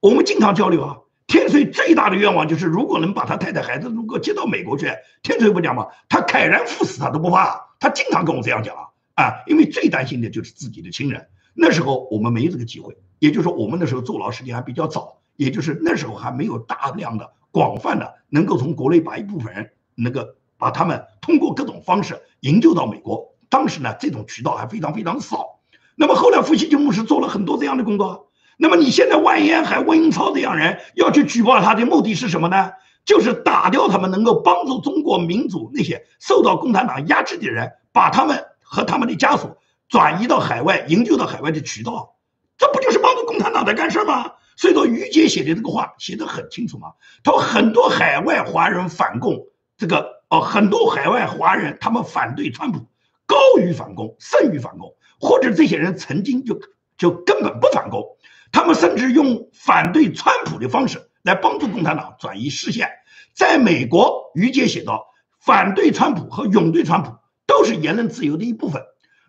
[0.00, 0.98] 我们经常交流啊。
[1.30, 4.90] 天水最大的愿望就是，如果能把他太太孩子如果接到美国去，
[5.22, 7.68] 天水不讲嘛，他慨然赴死他都不怕。
[7.78, 8.82] 他经常跟我这样讲啊，
[9.14, 11.28] 啊，因为最担心的就是自己的亲人。
[11.54, 23.36] 那时候我们没这个机会，也就是说，我们那时候坐牢时间还比较早，也就是那时候还没有大量的、广泛的能够从国内把一部分人那个把他们通过各种方式营救到美国。
[23.48, 25.60] 当时呢，这种渠道还非常非常少。
[25.94, 28.29] 那么后来傅习金牧师做了很多这样的工作。
[28.62, 32.72] 那么你现在万延海、温超这样人要去举报他的目的是什么呢？
[33.06, 39.56] 就是打掉他们能够帮助中国民主那些受到共产党压制的人，把他们和他们的家属
[39.88, 42.16] 转移到海外、营救到海外的渠道，
[42.58, 44.32] 这不就是帮助共产党在干事吗？
[44.56, 46.88] 所以说于杰写的这个话写得很清楚嘛。
[47.24, 49.46] 他说很多海外华人反共，
[49.78, 52.80] 这个哦，很多海外华人他们反对川普，
[53.24, 56.60] 高于反共，胜于反共，或者这些人曾经就
[56.98, 58.04] 就根本不反共。
[58.52, 62.90] 他们甚至用反对川普的方式来帮助共产党转移视线。
[63.32, 65.06] 在美国，于杰写道
[65.38, 67.14] ：“反对川普和拥对川普
[67.46, 68.82] 都是言论自由的一部分。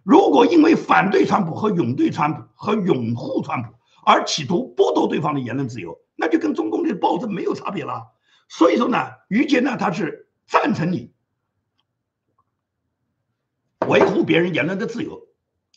[0.04, 8.08] 如果因为反对川普和拥对川普和拥护川普而企图剥夺对方的言论自由，那就跟中共的暴政没有差别了。
[8.50, 11.14] 所以说呢，于杰呢，他是赞成你
[13.88, 15.22] 维护别人言论的自由，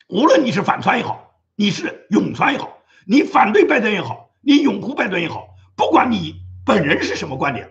[0.09, 7.71] 无论你是反川也好，你是拥川也好。”你反对拜登也好，你拥护拜登也好，不管你本人是什么观点，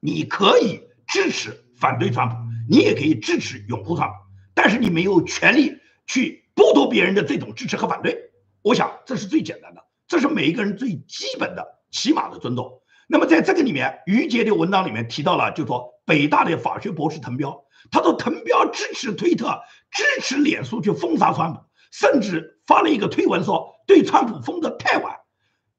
[0.00, 2.34] 你可以支持反对川普，
[2.68, 4.14] 你也可以支持拥护川普，
[4.54, 8.30] 但是你没有权利去剥夺别人的这种支持和反对。
[8.62, 12.82] 我想这是最简单的，这是每一个人最基本的、起码的尊重。
[13.06, 19.60] 那么在这个里面，于杰的文章里面提到了，就说北大的法学博士滕彪，他说滕彪支持推特、
[19.92, 21.60] 支持脸书去封杀川普，
[21.92, 23.77] 甚至发了一个推文说。
[23.88, 25.16] 对川普封的太晚，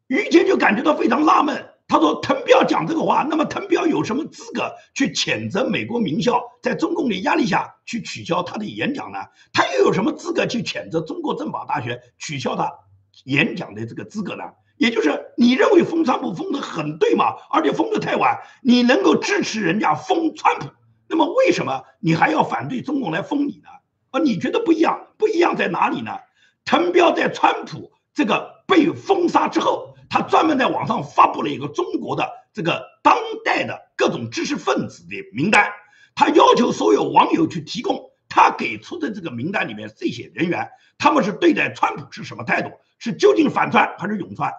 [0.07, 1.70] 于谦就感觉到非常纳闷。
[1.88, 9.20] 他说：“滕彪讲这个话，那么滕彪有什么资格去谴责美国名校在中共的压力下去取消他的演讲呢？
[9.53, 12.72] 他又有什么资格去谴责中国政法大学取消他
[13.26, 14.43] 演讲的这个资格呢？
[14.78, 17.36] 也就是你认为封川普封的很对嘛？
[17.51, 20.68] 而且封的太晚，你能够支持人家封川普，
[21.07, 23.70] 那么为什么你还要反对中共来封你呢？
[24.12, 25.07] 啊，你觉得不一样？
[25.18, 26.12] 不一样在哪里呢？
[26.66, 27.91] 滕彪在川普。
[28.14, 35.72] 这个被封杀之后，他专门在网上发布了一个中国的这个当代的各种知识分子的名单，
[36.16, 44.53] 他要求所有网友去提供他给出的这个名单里面这些人员，他们是对待川普是什么态度，是究竟反川还是拥川？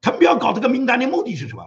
[0.00, 1.64] 滕彪搞这个名单的目的是什么？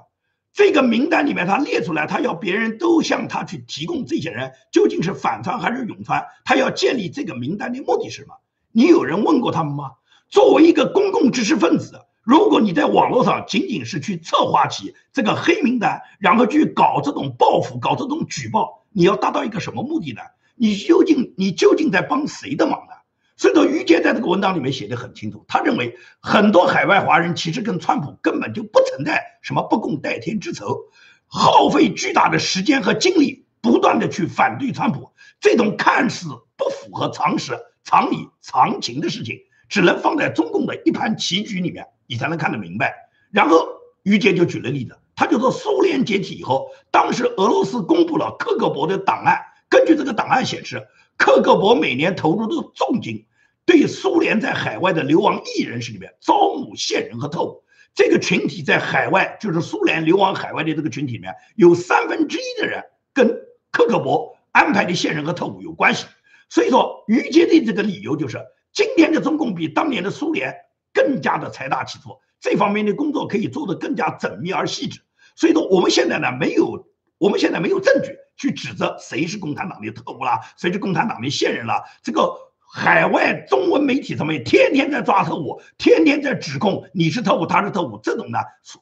[0.54, 8.36] 这个名单里面他列出来，他要别人都向他去提供这些人究竟是反川还是拥川，他要建立这个名单的目的是什么？
[8.72, 9.92] 你有人问过他们吗？
[10.30, 20.22] 作为一个公共知识分子，如果你在网络上仅仅是去策划起这个黑名单，然后去搞这种报复、搞这种举报，你要达到一个什么目的呢？
[20.56, 22.94] 你究竟你究竟在帮谁的忙呢？
[23.38, 30.86] 所以说，于杰在这个文章里面写的很清楚，他认为很多海外华人其实跟川普根本就不存在什么不共戴天之仇，
[31.28, 39.38] 耗费巨大的时间和精力，不断的去反对川普，这种看似不符合常识、常理、常情的事情。
[39.70, 43.10] 只能放在中共的一盘棋局里面，你才能看得明白。
[43.32, 43.68] 然后
[44.04, 50.88] 于杰就举了例子，他就说苏联解体以后，当时俄罗斯公布了克格勃的档案，根据这个档案显示，
[51.18, 53.26] 克格勃每年投入的重金，
[53.66, 57.64] 对苏联在海外的流亡异人士里面招募线人和特务，
[57.94, 63.28] 这个群体在海外，就是苏联流亡海外的这个群体里面，有三分之一的人跟
[63.72, 66.06] 克格勃安排的线人和特务有关系。
[66.48, 68.40] 所以说，于杰的这个理由就是。
[68.78, 70.56] 今天的中共比当年的苏联
[70.94, 75.02] 更加的财大气粗，这方面的工作可以做得更加缜密而细致。
[75.36, 81.82] 所以说，我们现在呢没有，我们现在没有证据去指责谁是共产党的特务啦，谁是共产党的线人啦。
[82.04, 82.32] 这个
[82.72, 88.38] 海外中文媒体上面天天在抓特务，天天在指控你是特务，他是特务，这种呢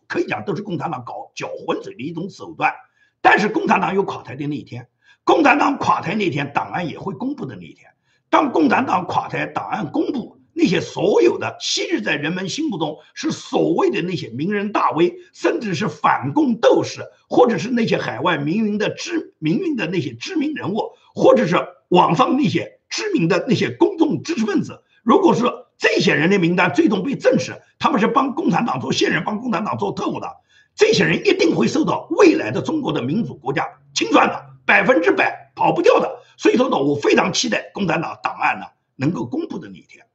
[0.10, 2.74] 可以讲都是共产党搞搅浑水的一种手段。
[3.22, 4.90] 但是共产党有垮台的那一天，
[5.24, 7.95] 共产党垮台那天，档案也会公布的那一天。
[8.36, 20.82] 当共产党垮台，档案公布，那些所有的昔日在人们心目中是所谓的那些名人大 V，甚至是反共斗士，或者是那些海外名人的知名名的那些知名人物，
[21.14, 21.56] 或者是
[21.88, 25.46] 网上那些知名的那些公众知识分子，如果是
[25.78, 30.28] 这些人的名单最终被证实，他们是帮共产党做线人，帮共产党做特务的，
[30.76, 36.20] 这些人一定会受到未来的中国的民主国家清算的，百分之百跑不掉的。
[36.38, 38.66] 所以说呢，我非常期待共产党档案呢
[38.96, 40.06] 能够公布的那一天。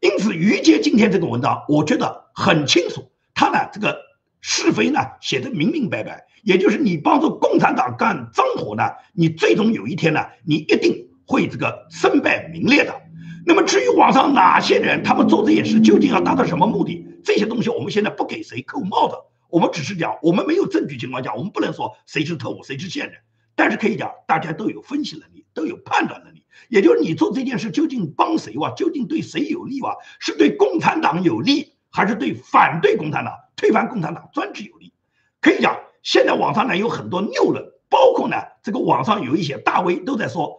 [0.00, 3.98] 因此，于杰今天这个文章，我觉得很清楚，他呢这个
[4.40, 12.94] 是非呢写的明明白白，也就是你帮助共产党干脏活呢，你最终有一天呢，你一定会这个身败名裂的。
[13.46, 19.14] 那么至于网上哪些人，他们做这件事究竟要达到什么目的，这些东西我们现在不给谁扣帽子，
[19.48, 23.20] 我们只是讲，我们没有证据情况下，我们不能说谁是特务，谁是线人，
[23.56, 26.44] 但是可以讲，大家都有分析能力，都有判断能力。
[26.68, 28.72] 也就是你做这件事究竟帮谁哇？
[28.76, 29.96] 究竟对谁有利哇？
[30.20, 34.92] 是对共产党有利，还是对反对共产党、推翻共产党专制有利？
[35.40, 40.58] 可以讲，现在网上呢有很多谬论，包括呢这个网上有一些大 V 都在说，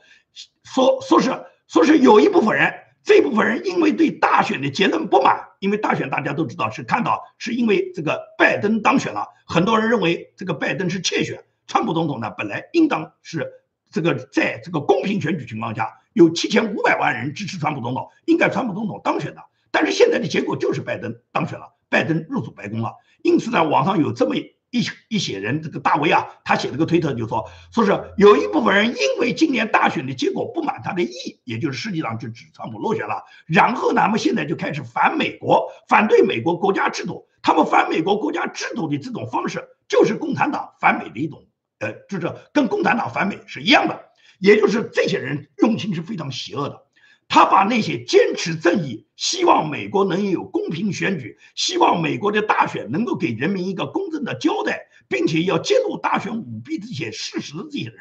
[0.64, 1.32] 说说是
[1.68, 2.74] 说是有一部分人，
[3.04, 13.53] 这部分人因为对大选的结论不满，因为大选大家都知道是看到是因为这个拜登当选了，很多人认为这个拜登是窃选，川普总统呢本来应当是。
[13.89, 19.41] 这个在这个公平选举情况下，有七千五百万人支持川普总统，应该川普总统当选的。
[19.72, 22.91] 但是现在的结果就是拜登当选了，拜登入主白宫了。
[23.24, 24.53] 因此，呢网上有这么一
[25.07, 33.24] 一些人，这个大 V 啊，他写了个推特，就说说是有一部分人因为今年大选的结果不满他的意，也就是实际上就指川普落选了。
[33.45, 37.26] 然后呢，他们现在就开始反美国，反对美国国家制度。
[37.41, 41.47] 他们反美国国家制度的这种方式，就是共产党反美的一种。
[41.80, 44.09] 呃，就是跟共产党反美是一样的，
[44.39, 46.84] 也就是这些人用心是非常邪恶的。
[47.30, 57.99] 他把那些坚持正义、希望美国能有公平选举、希望美国的大选能够给人民一个公正的交代，并且要揭露大选舞弊这些事实的这些人，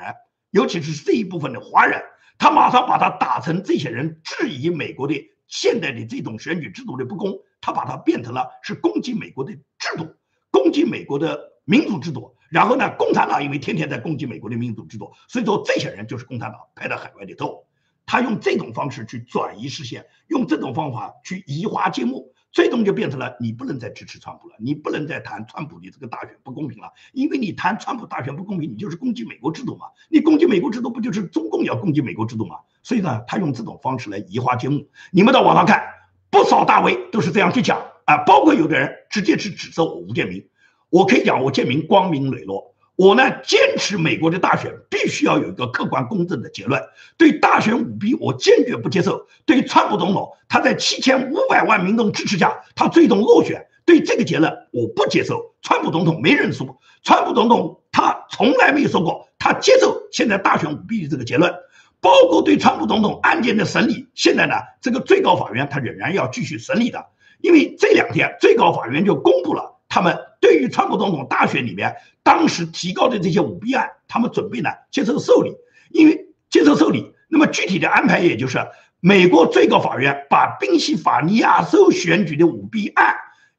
[0.53, 2.01] 尤其是这一部分的华人，
[2.39, 5.15] 他马上把他打成这些人质疑美国的
[5.49, 10.15] 现代的这种选举制度的不公，他把它变成了是攻击美国的制度，
[10.53, 12.36] 攻击美国的民主制度。
[12.51, 17.67] 然后呢，共产党因为天天在攻击美国的民主制度，所以说这些人就是共产党派到海外的特务。
[18.09, 29.87] 他用这种方式去转移视线，用这种方法去移花接木，最终就变成了你不能再支持川普了，你不能再谈川普的这个大选不公平了，因为你谈川普大选不公平，你就是攻击美国制度嘛。
[30.09, 32.59] 你攻击美国制度，不就是中共要攻击美国制度嘛？
[32.85, 34.89] 所以呢，他用这种方式来移花接木。
[35.11, 35.85] 你们到网上看，
[36.31, 40.49] 不少大 V 都是这样去讲啊，包括有的人直接去指责我吴建民。
[40.97, 42.75] 我可以讲，我建明光明磊落。
[42.97, 46.83] 我呢，坚持美国的大选必须要有一个客观公正的结论。
[47.19, 49.27] 对大选舞弊，我坚决不接受。
[49.45, 55.55] 对川普总统，他在七千五百万民众支持下，他最终落选，对这个结论我不接受。
[55.61, 61.55] 川普总统没认输，川普总统他从来没有说过他接受现在大选舞弊的这个结论。
[62.01, 67.05] 包括对川普总统案件的审理，现在呢，这个最高法院他仍然要继续审理的，
[67.43, 69.76] 因为这两天最高法院就公布了。
[69.89, 75.55] 他们对于川普总统大选里面当时提高的这些舞弊案，他们准备呢接受受理，
[75.91, 78.59] 因为接受受理，那么具体的安排也就是
[79.01, 83.15] 美国最高法院把宾夕法尼亚州选举的舞弊案，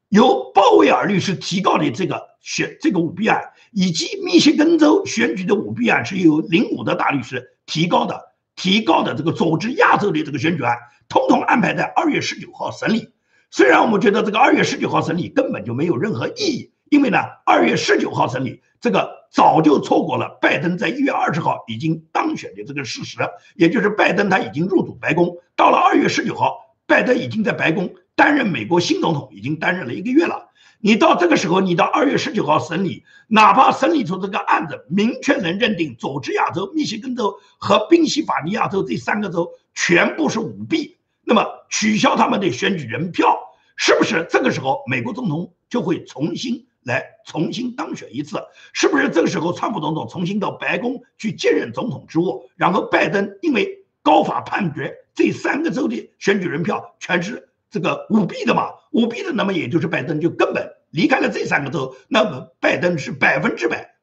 [0.08, 10.76] 由鲍威尔律师提告的这个选这个舞弊案，以及密歇根州选举的舞弊案是由林伍德大律师提高的提高的这个佐治亚州的这个选举案，
[11.08, 13.10] 统统安排在二月十九号审理。
[13.50, 23.18] 虽然我们觉得这个二月十九号审理根本就没有任何意义，因为呢，二月十九号审理这个早就错过了拜登在一月二十号已经当选的这个事实，
[23.56, 30.50] 也就是拜登他已经入主白宫，到了二月十九号，拜登已经在白宫担任美国新总统，已经担任了一个月了。
[30.80, 40.97] 你到这个时候，你到二月十九号审理，哪怕审理出这个案子，明确能认定佐治亚州、密歇根州和宾夕法尼亚州这三个州全部是舞弊。
[41.28, 43.38] 那么取消他们的选举人票，
[43.76, 48.38] 是不是这个时候美国总统就会重新来重新当选一次？
[48.72, 52.48] 是不是这个时候川普总统重新到白宫去接任总统职务？
[52.56, 58.70] 然后拜登因为高法判决这三个州的选举人票全是这个舞弊的嘛？
[58.92, 63.96] 舞弊的，那么也就是拜登就根本离开了这三个州，那么拜登是百分之百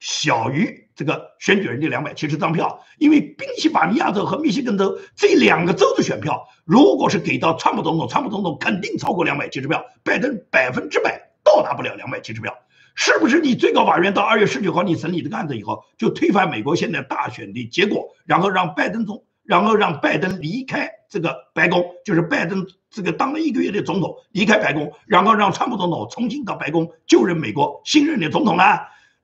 [0.00, 0.81] 小于。
[0.94, 12.54] 这个选举人的两百七十张票，因为宾夕法尼亚州和密歇根州这两个州的选票，如果是给到川普总统，川普总统肯定超过两百七十票，拜登百分之百到达不了两百七十票，
[12.94, 13.40] 是不是？
[13.40, 28.62] 你最高法院到二月十九号你审理这个案子以后，就推翻美国现在大选的结果，然后让拜登总，然后让拜登离开这个白宫，就是拜登这个当了一个月的总统离开白宫，然后让川普总统重新到白宫就任美国新任的总统呢？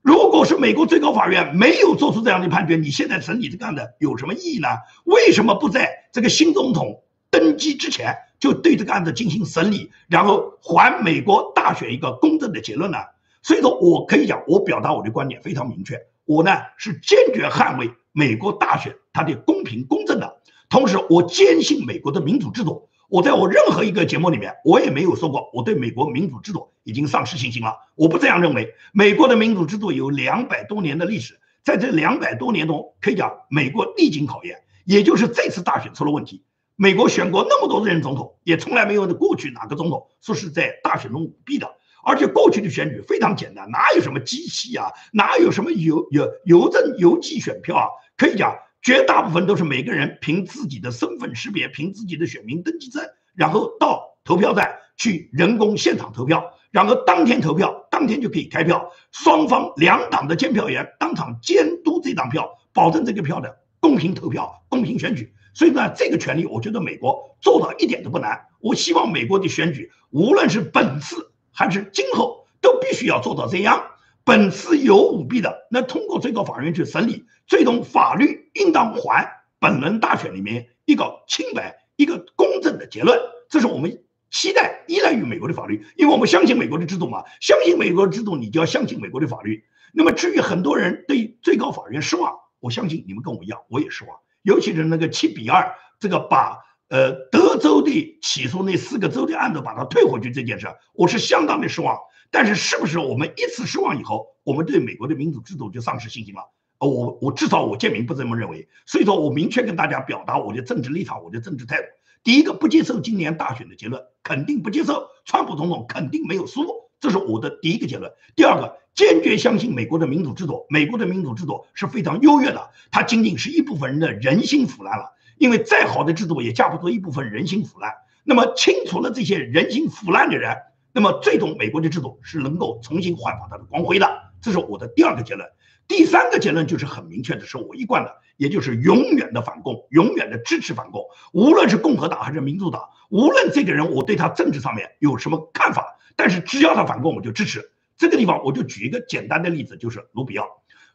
[0.02, 4.68] 如果是美国最高法院没有做出这样的判决，你现在审理这个案子有什么意义呢？
[5.04, 12.98] 为什么不在这个新总统登基之前就对这个案子进行审理，然后还美国大选一个公正的结论呢？
[13.42, 22.88] 所以说，我可以讲，我表达我的观点非常明确，我呢是坚决捍卫美国大选它的公平公正的，同时我坚信美国的民主制度。
[23.08, 27.74] 我在我任何一个节目里面，我也没有说过我对美国民主制度已经丧失信心了。
[27.94, 28.74] 我不这样认为。
[28.92, 34.58] 美国的民主制度有两百多年的历史，在这两百多年中，可以讲美国历经考验。
[34.84, 36.44] 也就是这次大选出了问题，
[36.76, 41.66] 美国选过那么多任总统，也从来没有过去哪个总统说是在大选中舞弊的。
[42.04, 47.86] 而且过去的选举非常简单，哪有什么机器啊，哪有什么邮邮邮政邮寄选票啊？
[48.18, 48.54] 可以讲。
[48.80, 53.02] 绝大部分都是每个人凭自己的身份识别，凭自己的选民登记证，
[53.34, 58.90] 然后到投票站去人工现场投票，然后当天投票，当天就可以开票。
[59.10, 65.32] 双方两党的监票员当场监督这张票，保证这个票的公平投票、公平选举。
[65.54, 68.46] 所以呢，这个权利我觉得美国做到一点都不难。
[68.60, 73.82] 我希望美国的选举，无论是本次还是今后，都必须要做到这样。
[74.28, 79.26] 本次有舞弊的，那通过最高法院去审理，最终法律应当还
[79.58, 83.18] 本轮大选里面一个清白、一个公正的结论。
[83.48, 89.64] 这是我们期待、依赖于美国的法律，因为我们相信美国的制度嘛，相信美国的制度，你就要相信美国的法律。
[89.94, 94.14] 那么至于很多人对最高法院失望，我相信你们跟我一样，我也失望。
[94.42, 96.58] 尤其是那个七比二，这个把
[96.90, 101.96] 呃德州的起诉那四个州的案子把它退回去这件事，我是相当的失望。
[102.30, 106.42] 但是，是不是我们一次失望以后，我们对美国的民主制度就丧失信心了？
[106.78, 108.68] 呃，我我至少我建明不这么认为。
[108.86, 111.84] 所以说我明确跟大家表达我的政治立场，我的政治态度。
[112.22, 116.66] 第一个，不接受今年大选的结论，肯定不接受，川普总统肯定没有输，
[117.00, 118.12] 这是我的第一个结论。
[118.36, 127.94] 第二个，坚决相信美国的民主制度，美国的民主制度是非常优越的，它仅仅是一部分人的人心腐烂了，因为再好的制度也架不住一部分人心腐烂。
[128.24, 130.58] 那么清除了这些人心腐烂的人。
[130.98, 135.48] 那么，最终美国的制度是能够重新焕发它的光辉的，这是我的第二个结论。
[135.86, 141.04] 第三个结论就是很明确的，是我一贯的，也就是永远的反共，永远的支持反共。
[141.32, 147.70] 无论是共和党还是民主党，无论这个人我对他政治上面有什么看法，但是只要他反共，我就支持。
[147.96, 150.48] 这个地方我就举一个简单的例子，就是卢比奥。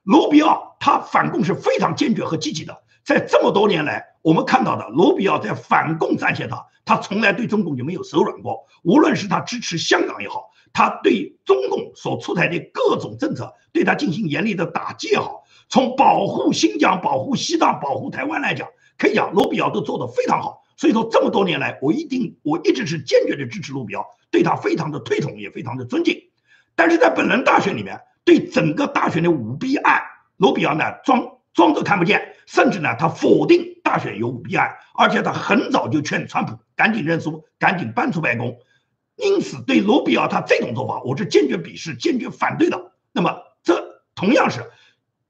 [0.04, 2.84] 卢比奥他反共是非常坚决和积极的。
[3.06, 8.66] 在这么多年来，我们看到的卢比奥在反共战线上，他从来对中共就没有手软过。
[8.84, 18.68] 无论是他支持香港也好，他对中共所出台的各种政策，对他进行严厉的打击也好，从保护新疆、保护西藏、保护台湾来讲，
[18.98, 20.64] 可以讲卢比奥都做得非常好。
[20.76, 26.20] 所以说，这么多年来，我一定我一直是坚决的支持卢比奥，对他非常的推崇，也非常的尊敬。
[26.76, 30.02] 但是在本轮大选里面，对整个大选的舞弊案，
[30.38, 31.30] 卢比奥呢装。
[31.54, 38.60] 装作看不见，甚至呢，他否定大选有舞弊案，而且他很早就劝川普赶紧认输，赶紧搬出白宫。
[39.16, 42.94] 因此，对卢比奥他这种做法，我是坚决鄙视、坚决反对的。
[43.12, 44.72] 那么，这同样是，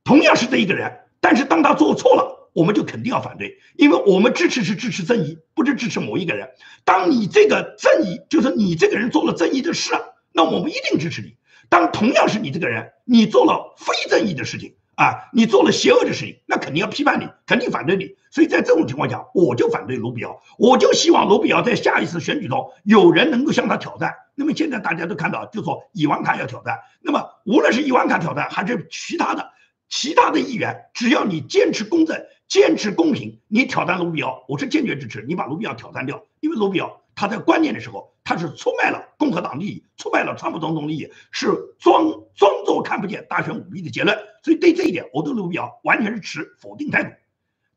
[0.04, 6.50] 同样是这一个人，但是当他做错了，我们就肯定要反对，因为我们支持是支持正义，不是支持某一个人。
[6.86, 9.92] 当你这个正义，就是你这个人做了正义的事，
[10.32, 11.36] 那我们一定支持你。
[11.70, 14.76] 当同样是你这个人，你做了非正义的事情。
[14.96, 18.16] 啊，你做了邪恶的事情，那肯定要批判你，肯定反对你。
[18.30, 24.14] 所以在这种情况下，我就反对卢比奥，我就希望卢比奥在下一次选举中有人能够向他挑战。
[24.36, 26.80] 那么现在大家都看到，就说伊万卡要挑战。
[27.02, 29.52] 那么无论是伊万卡挑战，还是其他的
[29.90, 37.03] 其他的议员，只要你坚持公正、坚持公平，你挑战卢比奥，我是坚决支持你把卢比奥挑战掉，因为卢比奥。
[37.16, 42.06] 他在关键的时候，他是出卖了共和党利益，出卖了川普总统利益，是装
[42.36, 44.18] 装作看不见大选舞弊的结论。
[44.44, 47.12] 所以对这一点，我对卢比奥完全是持否定态度。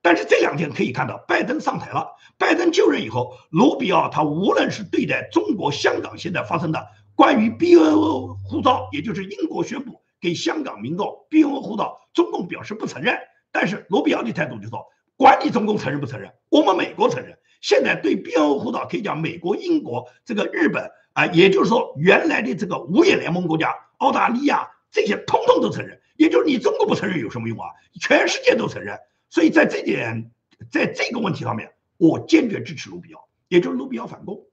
[0.03, 2.09] 但是这两天可以看到，拜登上台了，
[2.39, 13.19] 拜登就任以后，卢比奥他无论是对待中国香港现在发生的关于 BNO 护照，也就是英国宣布给香港民众 BNO 护照，中共表示不承认。
[13.51, 17.37] 但是卢比奥的态度就说，管你中共承认不承认，我们美国承认。
[17.61, 26.01] 现在对 BNO 护照可以讲，美国、英国、这个日本啊，也就是说原来的这个五眼联盟国家，澳大利亚这些通通都承认。
[26.17, 27.67] 也就是你中国不承认有什么用啊？
[28.01, 28.99] 全世界都承认。
[29.29, 30.31] 所以在这点，
[30.71, 34.47] 在这个问题上面，我坚决支持卢比奥，也就是卢比奥反攻。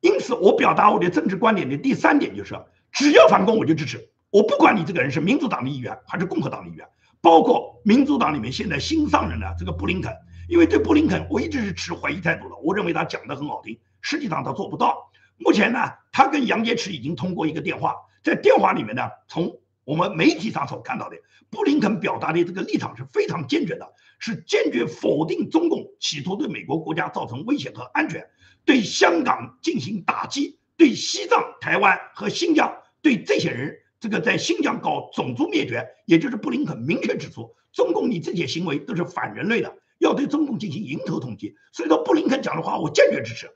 [0.00, 2.54] 因此，我表达我的政治观点的第三点就是，
[2.90, 4.08] 只要反攻我就支持。
[4.30, 6.86] 我不管你这个人是民主党的议员还是共和党的议员，
[7.20, 10.10] 包括民主党里面现在新上任的这个布林肯。
[10.48, 12.56] 因为对布林肯我一直是持怀疑态度的。
[12.62, 15.10] 我认为他讲的很好听，实际上他做不到。
[15.38, 15.78] 目前呢，
[16.12, 21.16] 他跟杨洁篪已经通过一个电话，在电话里面呢，从我们媒体上所看到的，
[21.50, 28.24] 布林肯表达的这个立场是非常坚决的，是坚决否定中共企图对美国国家造成威胁和安全，
[28.64, 41.54] 对香港进行打击，对西藏、台湾和新疆，对这些人，这个在新疆搞种族灭绝，也就是布林肯明确指出，中共你这些行为都是反人类的，要对中共进行迎头痛击。
[41.72, 43.48] 所以说，布林肯讲的话，我坚决支持。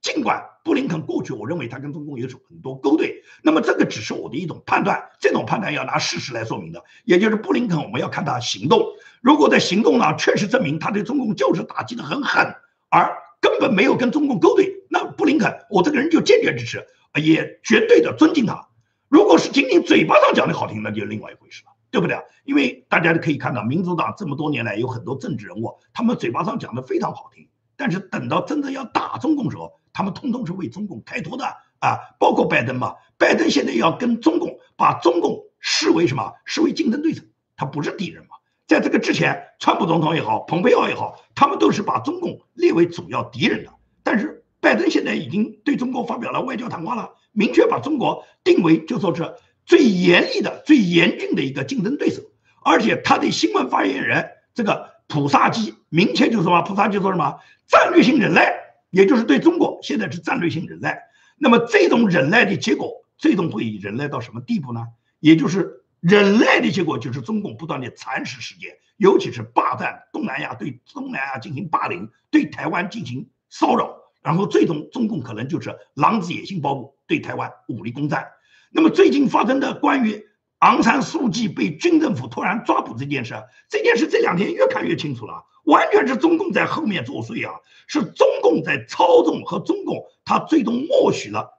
[0.00, 8.84] 尽管布林肯过去，我认为他跟中共有很多勾兑，那么这个只是我的一种判断，这种判断要拿事实来说明的，也就是布林肯我们要看他行动，
[9.20, 12.52] 如果在行动上确实证明他对中共就是打击的很狠，
[12.88, 16.84] 而根本没有跟中共勾兑，那布林肯我这个人就坚决支持，
[17.14, 18.66] 也绝对的尊敬他。
[19.08, 22.18] 如果是仅仅嘴巴上讲的好听，那就另外一回事了，对不对？
[22.44, 29.70] 因为大家都可以看到，民主党这么多年来有很多政治人物，他们嘴巴上讲的非常好听，但是等到真正要打中共的时候。
[29.94, 31.44] 他们通通是为中共开脱的
[31.78, 32.94] 啊，包括拜登嘛。
[33.18, 36.32] 拜登现在要跟中共把中共视为什么？
[36.46, 37.22] 视为竞争对手，
[37.56, 38.30] 他不是敌人嘛。
[38.66, 43.70] 在这个之前，川普总统也好，蓬佩奥也好，他们都是把中共列为主要敌人的。
[44.02, 49.34] 但是拜登现在已经对中国发表了外交谈话了，明确把中国定为就说是
[49.64, 52.22] 最严厉的、最严峻的一个竞争对手。
[52.64, 57.38] 而且他的新闻发言人这个普萨基明确就说嘛，普萨基说什么？
[57.66, 58.60] 战略性忍耐。
[58.90, 61.00] 也就是对中国现在是战略性忍耐，
[61.38, 64.86] 那么这种忍耐的结果，最终会忍耐到什么地步呢？
[65.18, 78.28] 也就是忍耐的结果，就是中共不断的蚕食世界，尤其是霸占东南亚，对东南亚进行霸凌，对台湾进行骚扰，然后最终中共可能就是狼子野心暴露，对台湾武力攻占。
[78.72, 80.24] 那么最近发生的关于
[80.60, 83.34] 昂山素季被军政府突然抓捕这件事，
[83.68, 85.44] 这件事这两天越看越清楚了。
[85.64, 87.54] 完全是中共在后面作祟啊！
[87.86, 91.50] 是中共在操纵和中共，他最终默许了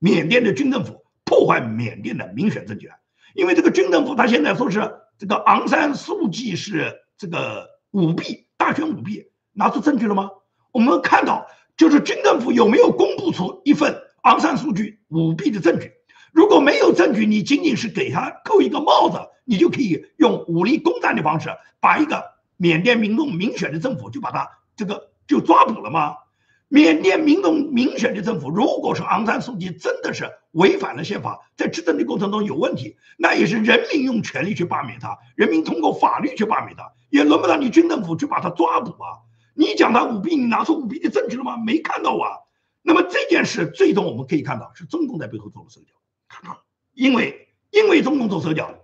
[0.00, 2.90] 缅甸的军政府破坏缅甸的民选政权。
[3.34, 10.30] 因为这个军政府他现在说是这个昂山素季是这个舞弊，大选舞弊，拿出证据了吗？
[10.72, 11.46] 我们看到
[11.76, 15.92] 就是军政府有没有公布出一份昂山素季舞弊的证据？
[16.32, 22.32] 如果没有证据，你仅仅是给他扣一个帽子，你就可以用武力攻占的方式把一个。
[22.58, 26.14] 缅甸民众民选的政府就把他这个就抓捕了吗？
[26.68, 39.26] 缅甸民众民选的政府，如果是昂山素季真的是违反了宪法，在执政的过程中有问题，那也是人民用权力去罢免他，人民通过法律去罢免他，也轮不到你军政府去把他抓捕啊！
[39.54, 41.56] 你讲他舞弊，你拿出舞弊的证据了吗？
[41.56, 42.46] 没看到啊！
[42.82, 45.92] 那么这件事最终我们可以看到是中共在背后做了手脚，
[46.92, 48.78] 因为因为中共做手脚。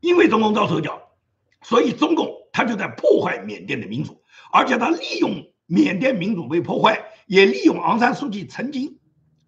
[0.00, 1.12] 因为中共造手脚，
[1.60, 8.98] 所以中共他就在破坏缅甸的民主，而且他利用缅甸民主被破坏，也利用昂山素季曾经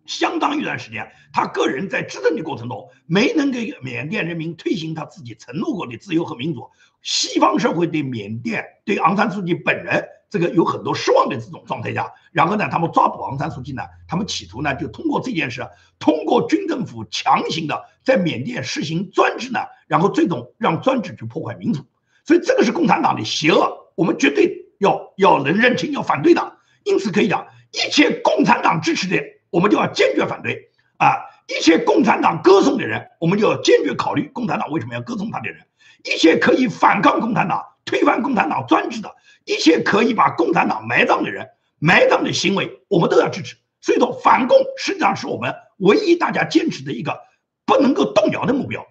[0.05, 6.71] 相当一段时间，他个人在执政的过程中没能给缅甸人民推行他自己承诺过的自由和民主，
[7.01, 10.07] 西方社会对缅甸对昂山素季本人。
[10.33, 15.69] 这个有很多失望的这种状态下，然后呢，他们抓捕昂山素季呢，他们企图呢，就通过这件事，
[15.99, 21.83] 通过军政府强行的在缅甸实行专制呢，然后最终让专制去破坏民主。
[22.25, 26.57] 所以这个是共产党的邪恶，我们绝对要要能认清，要反对的。
[26.85, 31.11] 因此可以讲，一切共产党支持的，我们就要坚决反对啊；
[31.47, 35.59] 一切共产党歌颂的人，我们就要坚决考虑共产党为什么要歌颂他的人；
[36.05, 37.63] 一切可以反抗共产党、
[37.93, 39.15] 推翻共产党专制的。
[39.45, 43.57] 一切可以把共产党埋葬的人，埋葬的行为，我们都要支持。
[43.83, 47.21] 所以说，反共实际上是我们唯一大家坚持的一个
[47.67, 48.87] 不能够动摇的目标。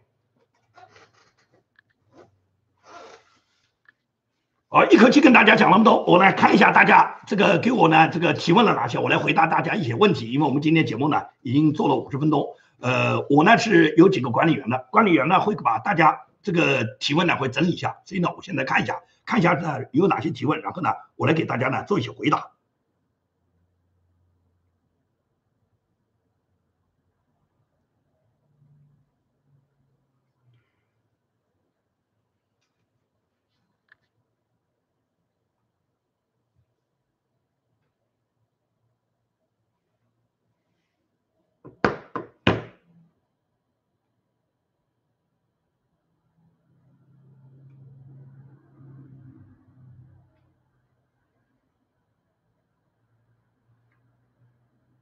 [4.69, 10.31] 啊，一口气跟大家讲那么多，我来看一下大家这个给我呢这个提问了哪些，我来回答大家一些问题。
[10.31, 12.45] 因为我们今天节目呢已经做了五十分钟，
[12.81, 18.99] 呃，我呢是有几个管理员的，管理员呢会把大家这个提问呢会整理一下，所以呢我现在看一下。
[19.23, 22.51] 看一下呢有哪些提问，然后呢，我来给大家呢做一些回答。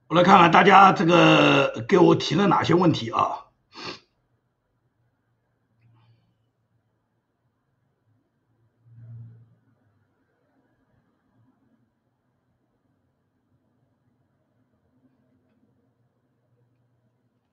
[0.10, 3.46] 我来看看大家这个给我提了哪些问题啊？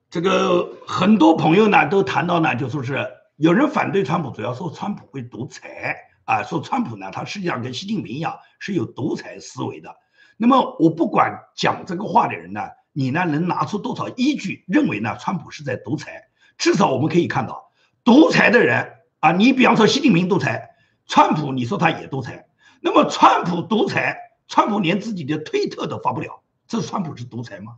[0.09, 5.95] 这个很多朋友呢都谈到呢就说是有人反对川普主要说川普会独裁。
[6.25, 9.95] 啊说川普呢他实际上跟习近平一样是有独裁思维的。
[10.37, 12.61] 那么我不管讲这个话的人呢，
[12.93, 16.29] 你呢能拿出多少依据认为呢川普是在独裁？
[16.57, 17.71] 至少我们可以看到，
[18.03, 20.69] 独裁的人啊，你比方说习近平独裁，
[21.07, 22.47] 川普你说他也独裁。
[22.81, 24.17] 那么川普独裁，
[24.47, 27.77] 川普连自己的推特都发不了，这川普是独裁吗？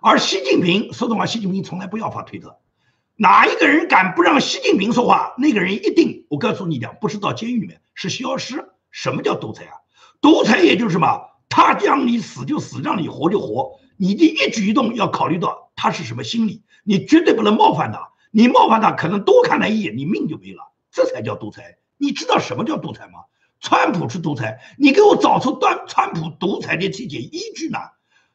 [0.00, 2.58] 而习近平说的话，习近平从来不要发推特。
[3.16, 8.70] 哪一个人敢不让习近平说话，那个人一定，我告诉你讲，不是到监狱里面，是消失。
[8.90, 9.72] 什么叫独裁啊？
[10.20, 11.27] 独裁也就是什么？
[11.48, 18.10] 他让你死就死，让你活就活，你的一举一动要考虑到他是什么心理，你绝对不能冒犯他。
[18.30, 20.72] 你冒犯他，可能多看他一眼，你命就没了。
[20.90, 21.78] 这才叫独裁。
[21.96, 23.20] 你知道什么叫独裁吗？
[23.60, 27.78] 川普是独裁，你给我找出端川普独裁的这些依据呢？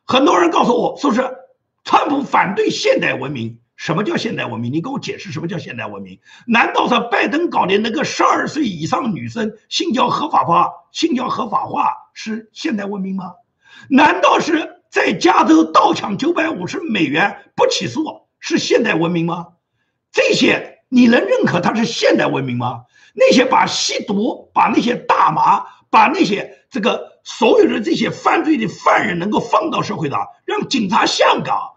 [0.04, 1.22] 很多人告诉我说是
[1.84, 3.60] 川普反对现代文明。
[3.76, 4.74] 什么叫现代文明？
[4.74, 6.20] 你给我解释什么叫现代文明？
[6.48, 13.34] 难道是拜登搞的那个十二岁以上女生性交合法化、性交合法化是现代文明吗？
[13.90, 19.48] 难道是在加州盗抢九百五十美元不起诉是现代文明吗？
[20.12, 22.84] 这些你能认可它是现代文明吗？
[23.16, 31.74] 那些把吸毒、把那些大麻、把那些这个所有的这些犯罪的犯人能够放到社会的，让警察下岗。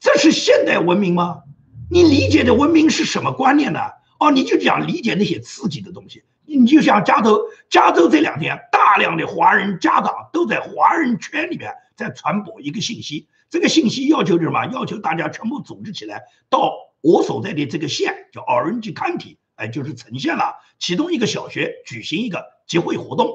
[0.00, 1.42] 这是现代文明吗？
[1.90, 3.80] 你理解的文明是什么观念呢？
[4.20, 6.24] 哦，你就讲理解那些刺激的东西。
[6.44, 8.58] 你就像加州，加州这两天
[8.98, 14.66] 量的华人家长都在华人圈里面在传播一个信息，这个信息要求是什么？
[14.66, 23.30] 要求大家全部组织起来，到我所在的这个县叫 Orange County，哎，就是城县了，其中一个小学举行一个集会活动。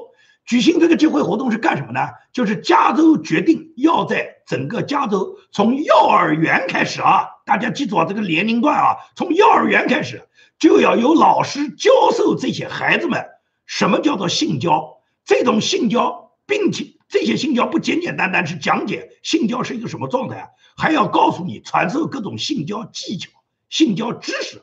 [0.46, 2.00] 举行这个集会活动是干什么呢？
[2.30, 13.24] 就是加州决定要在整个加州，从幼儿园开始啊，大家记住啊，这个年龄段啊，从幼儿园开始就要有老师教授这些孩子们
[13.64, 14.93] 什么叫做性交，
[15.24, 23.30] 这种性交，并且这些性交不简简单单是讲解性交是一个什么状态，还要告诉你传授各种性交技巧、
[23.68, 24.62] 性交知识。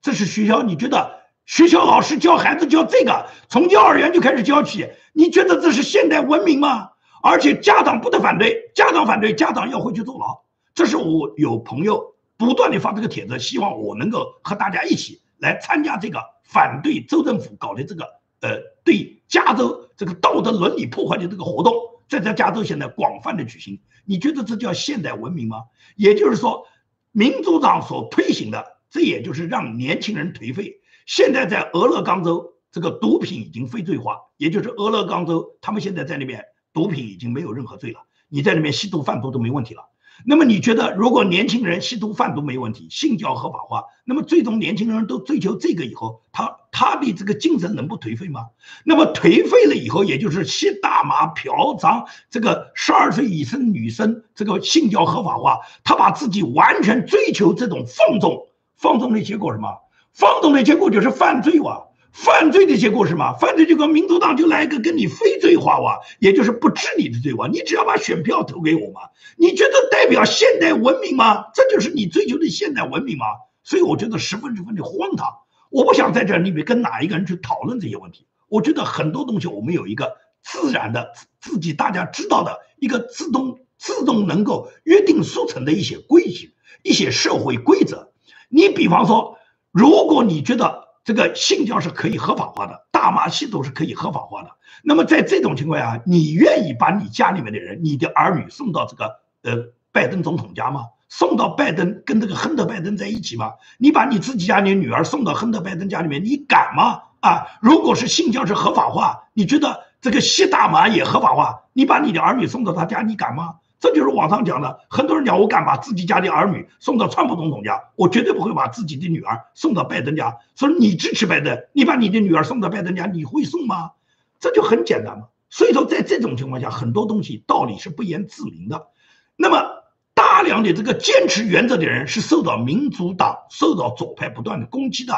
[0.00, 4.88] 这是学校，你觉得学校老师教孩子教这个，从幼儿园就开始教起？
[5.12, 6.90] 你觉得这是现代文明吗？
[7.22, 10.40] 而且家长不得反对，家长反对，家长要回去坐牢。
[10.72, 18.04] 这是我有朋友不断的发这个帖子，希望我能够和大家一起来参加这个反对州政府搞的这个
[18.40, 18.60] 呃
[18.90, 21.72] 对加州这个道德伦理破坏的这个活动，
[22.08, 23.80] 在在加州现在广泛的举行。
[24.04, 25.62] 你觉得这叫现代文明吗？
[25.96, 26.66] 也就是说，
[27.12, 30.80] 民主党所推行的，这也就是让年轻人颓废。
[31.06, 32.54] 现在在俄勒冈州。
[32.72, 37.98] 这个毒品已经非罪化，也就是俄勒冈州，他们现在在那边毒品已经没有任何罪了。
[38.28, 39.82] 你在那边吸毒贩毒都没问题了。
[40.26, 48.46] 那么你觉得，如果年轻人吸毒贩毒没问题，性交合法化，那么最终年轻人都追求这个以后，他他的这个精神能不颓废吗？
[48.84, 58.46] 那么颓废了以后，也就是吸大麻、嫖娼，这个十二岁以上女生这个性交合法化，他把自己完全追求这种放纵，
[58.76, 59.68] 放纵的结果什么？
[60.12, 61.84] 放纵的结果就是犯罪哇！
[62.12, 63.34] 犯罪的结果是什么？
[63.34, 67.46] 犯罪结果，民主党就来一个跟你非罪化哇，也就是不治你的罪哇。
[67.46, 69.02] 你只要把选票投给我嘛，
[69.36, 71.44] 你觉得代表现代文明吗？
[71.54, 73.26] 这就是你追求的现代文明吗？
[73.62, 75.28] 所以我觉得十分十分的荒唐。
[75.70, 78.26] 我不想在这里面跟哪一个人去讨论这些问题。
[78.48, 88.10] 我觉得很多东西我们有一个自然的、自己大家知道的一个自动、自动能够约定俗成的一些规矩、一些社会规则。
[88.48, 89.38] 你比方说，
[89.70, 90.89] 如果你觉得。
[91.04, 94.50] 这个性交是可以合法化的，大麻吸毒是可以合法化的。
[94.82, 100.86] 那么在这种情况下，你愿意把你家里面的人、你的儿女送到这个呃拜登总统家吗？
[101.08, 103.54] 送到拜登跟这个亨特拜登在一起吗？
[103.78, 107.02] 你把你自己家里女儿送到亨特拜登家里面，你敢吗？
[107.20, 113.56] 啊，如果是性交是合法化，你觉得这个吸大麻也合法化，你把你的儿女送到他家，你敢吗？
[113.80, 120.36] 这就是网上讲的，很多人讲我敢把自己家的儿女送到川普总统家，我绝对不会把自己的女儿送到拜登家。
[120.54, 123.92] 所以你支持拜登，你把你的女儿送到拜登家，你会送吗？
[124.38, 125.28] 这就很简单嘛。
[125.48, 128.88] 所以说，在这种情况下，很多东西道理是不言自明的。
[129.34, 129.82] 那么，
[130.14, 135.14] 大量的这个坚持原则的人是受到民主党、受到左派不断的攻击的。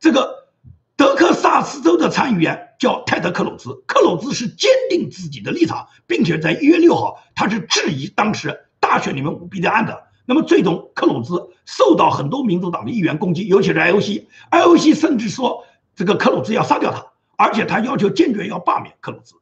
[0.00, 0.39] 这个
[1.00, 2.66] 德克萨斯州的参议员。
[2.78, 10.04] 叫泰德·克鲁兹，克鲁兹是坚定自己的立场，并且在一月六号，他是质疑当时大选里面舞弊的案的。
[10.24, 17.04] 那么最终，克鲁兹受到很多民主党的议员攻击，尤其是 IOC，IOC 甚至说这个克鲁兹要杀掉他，
[17.36, 19.34] 而且他要求坚决要罢免克鲁兹。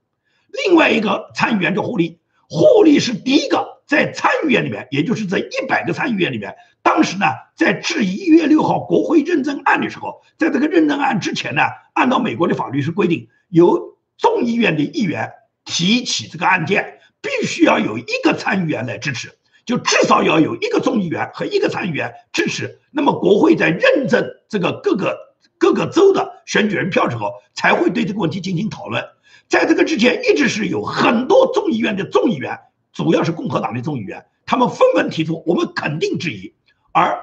[0.65, 6.57] 另外一个参议员叫霍利，霍利是第一个在参议院里面，也就是在一百个参议院里面，
[6.89, 11.61] 当时呢，在质疑一月六号国会认证案的时候，在这个认证案之前呢，
[11.93, 15.31] 按照美国的法律是规定，由众议院的议员
[15.67, 19.35] 提起这个案件，必须要有一个参议员来支持，
[19.67, 25.15] 就至少要有一个众议员和一个参议员支持，那么国会在认证这个各个
[25.59, 29.05] 各个州的选举人票之后，才会对这个问题进行讨论。
[29.47, 32.59] 在这个之前，一直是有很多众议院的众议员。
[32.95, 36.55] 主要是共和党的众议员，他们纷纷提出我们肯定质疑，
[36.93, 37.21] 而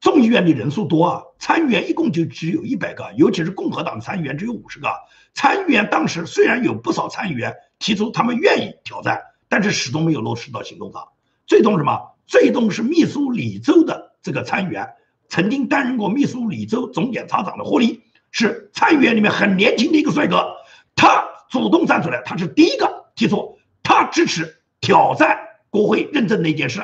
[0.00, 4.88] 众议院的人数多啊，参议员一共就只有一百个，尤其是共和党参议员只有五十个。
[5.32, 11.08] 参议员当时虽然有不少参议员提出他们愿意挑战，但是始终没有落实到行动上。
[11.46, 12.14] 最终什么？
[12.26, 14.94] 最终是密苏里州的这个参议员，
[15.28, 20.54] 曾经担任过密苏里州总检察长的霍利，是参议员里面很年轻的一个帅哥，
[20.94, 24.60] 他主动站出来，他是第一个提出他支持。
[24.80, 25.38] 挑战
[25.70, 26.82] 国会认证那件事，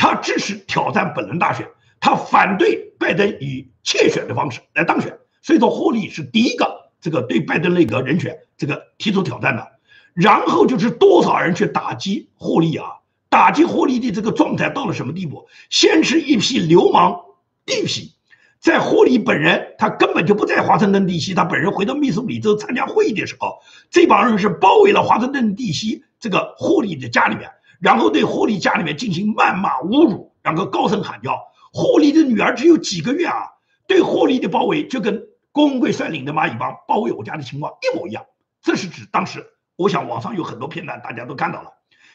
[0.00, 1.68] 他支持挑战本轮大选，
[2.00, 5.18] 他反对拜登以窃选的方式来当选。
[5.42, 9.72] 所以说，霍利是第一个这个对拜登内阁人选这个提出挑战的。
[10.14, 12.86] 然后就是多少人去打击霍利啊？
[13.28, 15.46] 打击霍利的这个状态到了什么地步？
[15.68, 17.20] 先是一批流氓
[17.66, 18.10] 地痞，
[18.58, 23.58] 在霍利本人他根本就不在华盛顿地区，他本人回到密苏里州参加会议的时候，
[23.90, 26.02] 这帮人是包围了华盛顿地区。
[26.18, 31.38] 这个霍利的家里面，然后对霍利家里面进行谩骂侮辱，然后高声喊叫。
[31.72, 33.46] 霍利的女儿只有几个月啊，
[33.86, 35.22] 对霍利的包围就跟
[35.52, 38.26] 郭文贵率领的蚂蚁帮包围我家的情况一模一样。
[38.60, 41.70] 这是指当时，我想网上有很多片段，大家都看到了。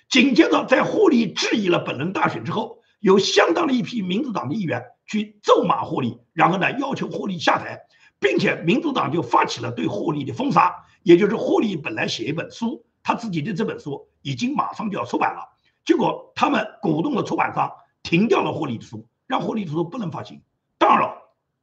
[0.09, 7.79] 紧接着，在霍利质疑了本轮大选之后，有相当的一批民主党的议员去咒骂霍利，然后呢要求霍利下台，
[8.19, 12.85] 并且民主党就发起了对霍利的封杀，也就是霍利本来写一本书。
[13.01, 15.54] 他自己的这本书已经马上就要出版了，
[15.85, 17.71] 结果他们鼓动了出版商
[18.03, 20.41] 停掉了霍利的书，让霍利的书不能发行。
[20.77, 21.15] 当然了，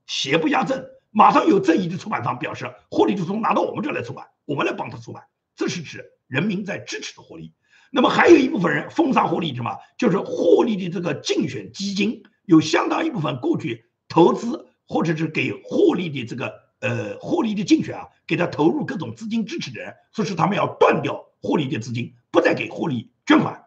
[0.07, 5.25] 邪不压正，马上有正义的出版商表示，霍利的书拿到我们这来出版，我们来帮他出版。
[5.57, 7.53] 这是指人民在支持的霍利。
[7.91, 9.77] 那么还有一部分人封杀霍利什么？
[9.99, 16.63] 就是霍利的这个竞选基金有相当一部分过去投资或者是给霍利的这个。
[16.83, 23.62] 呃，霍利的竞选啊，给他投入各种资金支持的人，说是他们要断掉霍利的资金，不再给霍利捐款。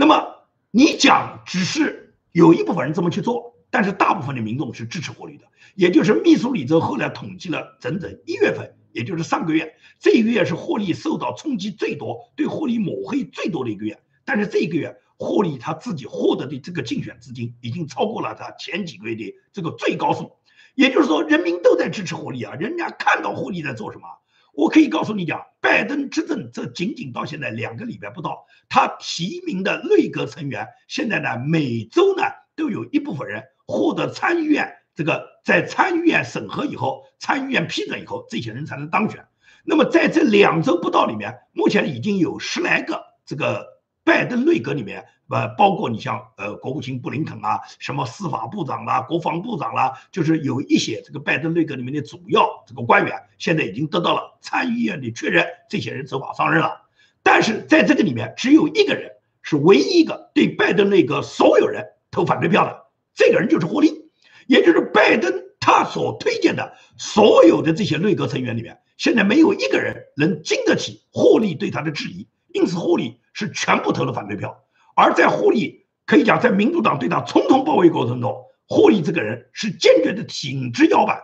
[0.00, 5.44] 那么你讲只是有一部分人这么去做，但是大部分的民众是支持霍利的。
[5.74, 14.00] 也就是密苏里州后来统计了整整一月份，也就是上个月，这一个月是霍利受到冲击最多、对霍利抹黑最多的一个月。
[14.24, 20.32] 但是这一个月，霍利他自己获得的这个竞选资金已经超过了他前几个月的这个最高数。
[20.74, 22.54] 也就是说，人民都在支持霍利啊！
[22.54, 24.08] 人家看到霍利在做什么，
[24.54, 32.22] 我可以告诉你讲，拜登执政这仅仅到现在两个礼拜不到，他提名的内阁成员现在呢，每周呢
[32.56, 39.26] 都有一部分人获得参议院这个在参议院审核以后，参议院批准以后，这些人才能当选。
[39.64, 43.79] 那么在这两周不到里面，目前已经有十来个这个。
[44.10, 56.88] 拜登内阁里面，呃，包括你像呃，国务卿布林肯啊，什么司法部长啦、国防部长啦，就是有一些这个拜登内阁里面的主要这个官员，现在已经得到了参议院的确认，这些人走马上任了。
[57.22, 64.10] 但是在这个里面，只有一个人是唯一一个对拜登内阁所有人投反对票的，这个人就是霍利，
[64.48, 73.19] 也就是拜登他所推荐的所有的这些内阁成员里面，现在没有一个人能经得起霍利对他的质疑，因此霍利。
[73.32, 74.64] 是全部投了反对票，
[74.94, 81.20] 而在霍利可以讲，在民主党对他重重包围过程中，霍利这个人是坚决的挺直腰板，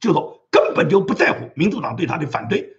[0.00, 2.70] 就说根本就不在乎民主党对他的反对。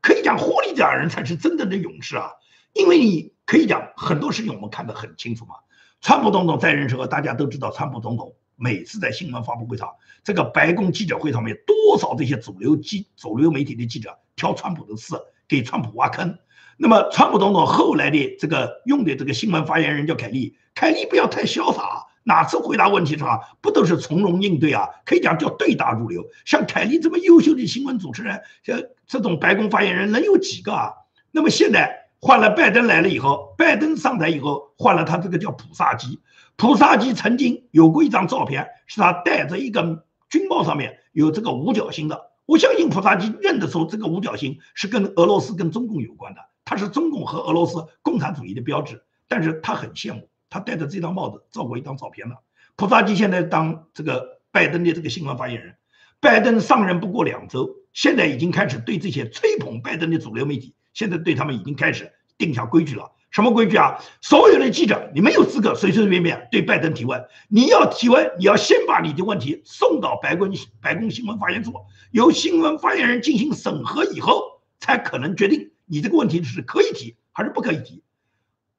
[0.00, 2.30] 可以讲，霍利这样人才是真正的勇士啊！
[2.74, 5.54] 因为你可以讲很多事情我们看得很清楚嘛。
[6.02, 9.88] 川普总统在任时候，大家都知道，川普总统每次在新闻发布会上，
[10.22, 16.38] 这个白宫记者会上面，多少这些主流记主流媒体的记者挑川普的刺，给川普挖坑。
[16.76, 24.88] 那么，川普总统后来的这个用的这个新闻发言人叫凯利，凯利不要太潇洒，哪次回答问题上不都是从容应对啊？
[25.04, 26.24] 可以讲叫对答如流。
[26.44, 30.92] 像凯利这么优秀的新闻主持人，像这种白宫发言人能有几个啊？
[31.30, 36.18] 那么现在换了拜登来了以后，拜登上台以后换了他这个叫普萨基，
[36.56, 42.32] 普萨基曾经有过一张照片，是他戴着一个军帽，上面有这个五角星的。
[42.46, 46.40] 我相信普萨基认得出这个五角星是跟俄罗斯跟中共有关的。
[46.64, 52.36] 他是中共和俄罗斯共产主义的标志，但是他很羡慕，他戴着这张帽子照过一张照片了。
[52.76, 55.74] 普萨基现在当这个拜登的这个新闻发言人，
[56.20, 64.00] 拜登上任不过两周，现在已经开始对这些吹捧拜登的主流媒体，现在对他们已经开始定下规矩了，什么规矩啊？
[64.20, 67.24] 所有的记者，你没有资格随随便便对拜登提问。
[67.48, 70.50] 你要提问，你要先把你的问题送到白宫
[70.80, 71.74] 白宫新闻发言处，
[72.10, 78.02] 由新闻发言人进行审核以后，才可能决定你这个问题是可以提还是不可以提。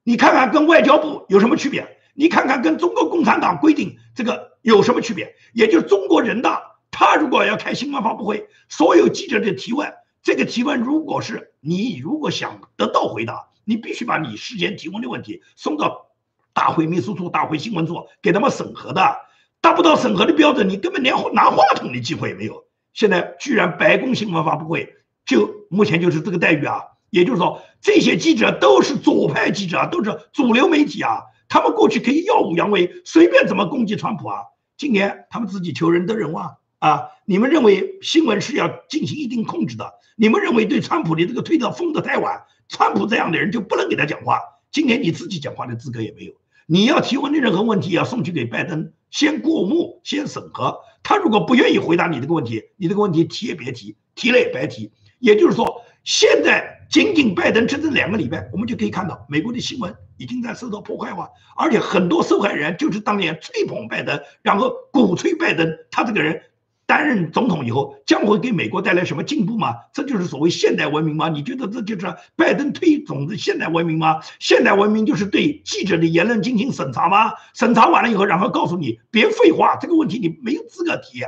[0.02, 1.98] 你看看跟外交部有什么区别？
[2.14, 5.34] 你看看跟中国共产党规定这个有什么区别？
[5.52, 9.92] 也就是中国人大，他如果要开新闻发布会，所有记者的提问，
[10.22, 13.48] 这个提问如果是你如果想得到回答。
[13.68, 16.12] 你必须把你事先提问的问题送到
[16.52, 19.18] 大会秘书处、大会新闻处给他们审核的，
[19.60, 22.64] 达不到审核的标准，你根本连拿话筒的机会也没有。
[22.92, 24.94] 现在居然白宫新闻发布会
[25.24, 26.80] 就目前就是这个待遇啊，
[27.16, 34.40] 也就是说这些记者都是左派记者，都是主流媒体啊，他们过去可以耀武扬威，随便怎么攻击川普啊，
[34.76, 37.04] 今年他们自己求人得人望啊。
[37.24, 39.94] 你们认为新闻是要进行一定控制的？
[40.14, 42.42] 你们认为对川普的这个推特封得太晚？
[42.68, 46.34] 川普这样的人就不能给他讲话，今年你自己讲话的资格也没有。
[46.66, 50.80] 你要提问的任何问题要送去给拜登，先过目，先审核。
[51.02, 54.92] 他如果不愿意回答你这个问题，你这个问题提也别提，提了也白提。
[55.18, 66.42] 也就是说，现在仅仅拜登执政两个礼拜，我们就可以看到美国的新闻已经在受到破坏化，而且很多受害人就是当年吹捧拜登，然后鼓吹拜登，他这个人。
[66.88, 69.74] 担任总统以后将会给美国带来什么进步吗？
[69.92, 71.28] 这就是所谓现代文明吗？
[71.28, 72.06] 你觉得这就是
[72.36, 74.20] 拜登推崇的现代文明吗？
[74.38, 77.32] 现代文明就是对记者的言论进行审查吗？
[77.54, 81.22] 审查完了以后，然后告诉你别废话，这个问题你没有资格提。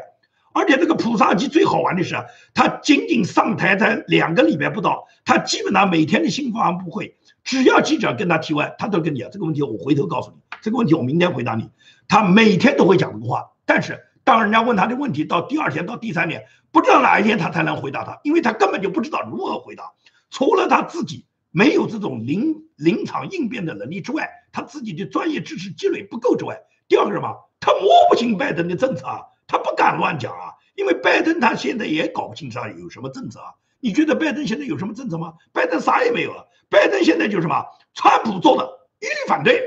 [0.53, 2.17] 而且这个普萨基最好玩的是，
[2.55, 11.71] 他仅仅上台才两个礼拜不到，他基本上每天的新闻发布会，只要记者跟他提问，他都跟你讲这个问题我回头告诉你，这个问题我明天回答你。
[12.09, 14.05] 他每天都会讲这个话，但是。
[14.25, 19.95] 当人家问他的问题，到第二天到第三天，不知道哪一天他才能回答他，因为他根本就不知道如何回答。
[20.29, 27.35] 除了他自己没有这种临临场应变的能力之外，他自己的专业知识积累不够之外，第二个什么？
[27.59, 33.55] 他摸不清拜登的政策啊，他不敢乱讲啊，因为拜登他现在也搞不清楚有什么政策啊。
[33.81, 35.35] 你觉得拜登现在有什么政策吗？
[35.53, 36.45] 拜登啥也没有啊。
[36.69, 37.65] 拜登现在就是什么？
[37.95, 38.69] 川普做的
[39.01, 39.65] 一律反对。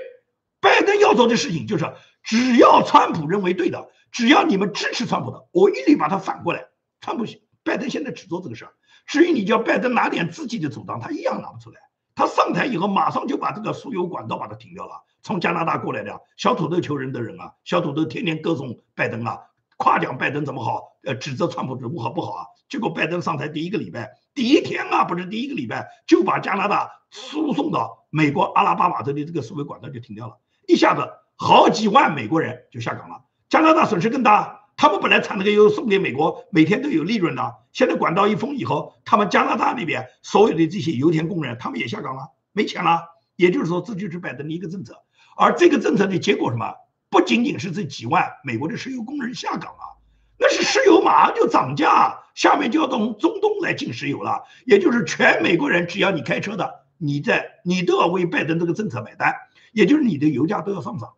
[0.59, 1.91] 拜登要做的事情就是，
[2.23, 3.89] 只要川普认为对的。
[4.11, 6.67] 只要你们支持川普的，我一律把它反过来。
[6.99, 7.25] 川普、
[7.63, 8.73] 拜登现在只做这个事儿。
[9.07, 11.79] 至于你叫拜登拿点自己的主张，他一样拿不出来。
[12.13, 15.01] 他上台以后，马上就把这个输油管道把它停掉了。
[15.23, 19.39] 从加拿大过来的小土豆求人的人啊，小土豆天天歌颂拜登啊，
[19.81, 22.45] 夸奖拜登怎么好，呃，指责川普如何不好啊。
[22.69, 33.23] 结果拜登上台第一个礼拜，第一天啊，不是第一个礼拜，就把加拿大输送到美国阿拉巴马州的这个输油管道就停掉了，一下子好几万美国人就下岗了。
[33.49, 37.55] 加拿大损失更大，他们本来产那个油送给美国，每天都有利润的。
[37.73, 43.01] 现在管道一封以后，他们加拿大那边所有的这些油田工人，他们也下岗了，没钱了。
[43.35, 44.93] 也就是说，这就是拜登的一个政策。
[45.35, 46.75] 而这个政策的结果什么？
[47.11, 49.99] 不仅仅是这几万美国的石油工人下岗啊，
[50.39, 54.43] 那是石油马上就涨价，下面就要从中东来进石油了。
[54.65, 59.35] 也就是全美国人，只要你开车的，你在你都要为拜登这个政策买单，
[59.73, 61.09] 也就是你的油价都要上涨。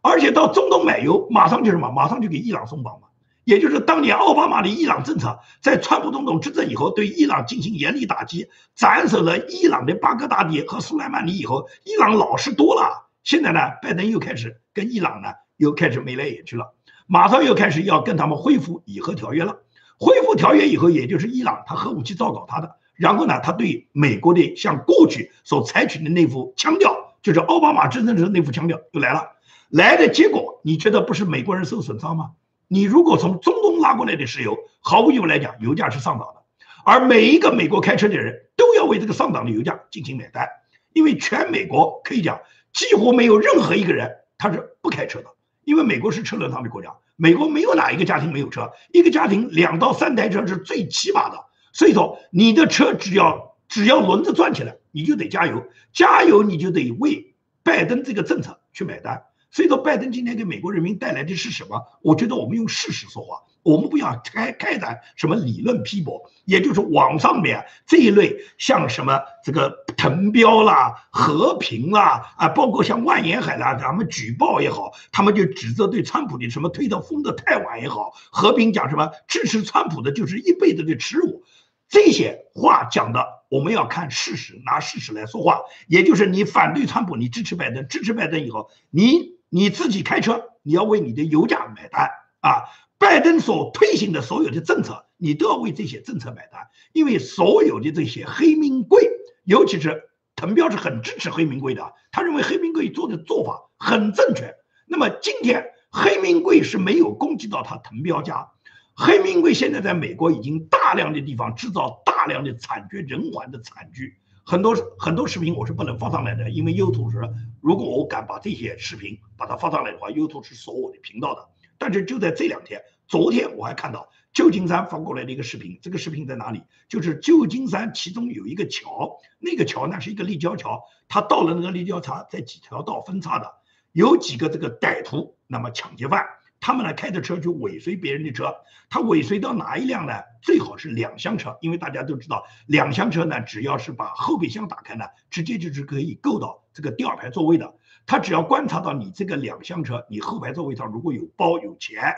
[0.00, 1.90] 而且到中东买油，马上就什么？
[1.90, 3.08] 马上就给伊朗松绑嘛。
[3.44, 13.10] 也就是当年奥巴马的伊朗政策，在川普总统执政以后，对伊朗进行严厉打击，斩首了伊朗的巴格达迪和苏莱曼尼以后，伊朗老实多了。
[13.22, 15.28] 现在呢，拜登又开始跟伊朗呢
[15.62, 16.74] 又开始眉来眼去了，
[17.06, 19.58] 马上又开始要跟他们恢复以核条约了。
[19.96, 29.30] 恢复条约以后，也就是伊朗他核武器造搞他的，然后呢，他对美国的像过去所采取的那副腔调，就是奥巴马执政时那副腔调又来了。
[29.68, 32.32] 来的结果，你觉得不是美国人受损伤吗？
[32.66, 36.42] 你如果从中东拉过来的石油，毫无疑问来讲，油价是上涨的，
[36.84, 40.48] 而每一个美国开车的人都要为这个上涨的油价进行买单，
[40.92, 42.40] 因为全美国可以讲
[42.72, 45.26] 几乎没有任何一个人他是不开车的，
[45.64, 59.24] 因为美国是车轮上的国家，美国没有哪一个家庭没有车，一个家庭两到三台车是最起码的，所以说你的车只要只要轮子转起来，你就得加油，加油你就得为拜登这个政策去买单。
[59.52, 61.78] 所以说，拜登今天给美国人民带来的是什么？
[62.00, 81.44] 我觉得我们用事实说话，我们不要开开展什么理论批驳，也就是网上面这一类像什么这个滕彪啦、和平啦啊，包括像万延海啦，咱们举报也好，他们就指责对川普的什么推特封的太晚也好，和平讲什么支持川普的就是一辈子的耻辱，
[81.90, 89.41] 这些话讲的，我们要看事实，拿事实来说话，也就是你反对川普，你支持拜登，支持拜登以后，你。
[89.54, 92.08] 你自己开车，你要为你的油价买单
[92.40, 92.64] 啊！
[92.98, 99.10] 拜登所推行的所有的政策，你都要为这些政策买单，因为所有的这些黑名贵，
[99.44, 100.04] 尤其是
[100.36, 104.54] 滕彪是很支持黑名贵的，他认为黑名贵做的做法很正确。
[104.86, 108.52] 那么今天黑名贵是没有攻击到他滕彪家，
[108.96, 117.18] 黑名贵现在在美国已经大量的地方制造大量的惨绝人寰的惨剧，很多很多视频我是不能发上来的，因为 YouTube 是
[117.60, 121.48] 如果我敢把这些视频把它发上来的话，YouTube 是锁我的频道的。
[121.78, 126.62] 但是就在这两天，昨天我还看到旧金山发过来的一个视频，这个视频在哪里？
[126.88, 133.52] 就是旧金山其中有一个桥，那个桥呢是一个立交桥，它到了那个立交桥，在几条道分叉的。
[133.92, 136.24] 有几个这个歹徒，那么抢劫犯，
[136.62, 138.54] 他们呢开着车去尾随别人的车，
[138.88, 140.12] 他尾随到哪一辆呢？
[140.40, 147.74] 最好是两厢车，因为大家都知道，两厢车呢，只要是把后备箱打开呢，直接就是可以够到这个第二排座位的。
[148.06, 152.14] 他只要观察到你这个两厢车，你后排座位上如果有包有钱，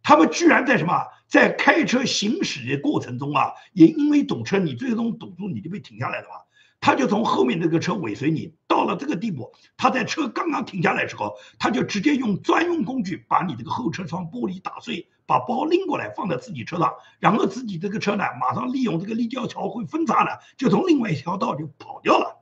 [0.00, 0.92] 他们居然在什么，
[1.26, 6.36] 在开车行驶的过程中啊，也因为堵车，你最终堵住你就被停下来了嘛。
[6.80, 22.36] 他就从后面那个车尾随你，到了这个地步，他在车刚刚停下来的时候，他就直接用专用工具把你这个后车窗玻璃打碎，把包拎过来放在自己车上，然后自己这个车呢，马上利用这个立交桥会分叉了，就从另外一条道就跑掉了。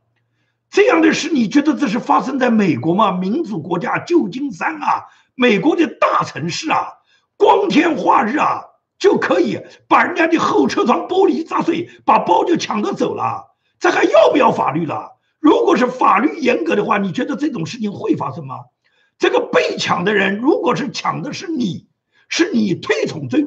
[0.69, 3.13] 这样的事，你觉得这是发生在美国吗？
[3.13, 5.05] 民主国家旧金山啊，
[5.35, 6.89] 美国的大城市啊，
[7.37, 8.63] 光天化日啊，
[8.99, 9.59] 就可以
[9.89, 13.56] 把人家的后车窗玻璃砸碎，把包就抢着走了。
[13.78, 15.16] 这还要不要法律了？
[15.39, 18.61] 如果是法律严格的话，你觉得这种事情会发生吗？
[19.19, 21.89] 这个被抢的人，如果是抢的是你，
[22.28, 23.39] 是你推崇这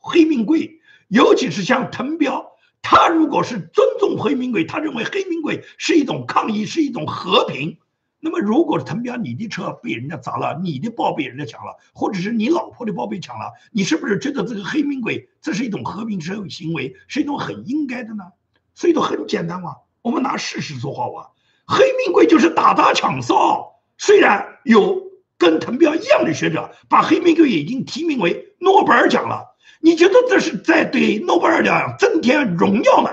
[0.00, 7.78] 黑命贵，尤其是像滕彪，他如果是尊重黑名贵，他认为黑名贵是一种抗议，是一种和平。
[8.18, 18.24] 那么，如果是滕彪，你的车被人家砸了，你的包被人家抢了，或者是你老婆的包被抢了，你是不是觉得这个黑名贵这是一种和平社会行为，是一种很应该的呢？
[18.74, 21.30] 所以都很简单嘛，我们拿事实说话哇。
[21.66, 25.02] 黑名贵就是打砸抢烧，虽然有
[25.38, 33.10] 跟滕彪一样的学者把黑名贵已经提名为诺贝尔奖了，你觉得这是在对诺贝尔奖增添荣耀呢，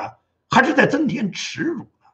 [0.50, 2.08] 还是在增添耻辱呢？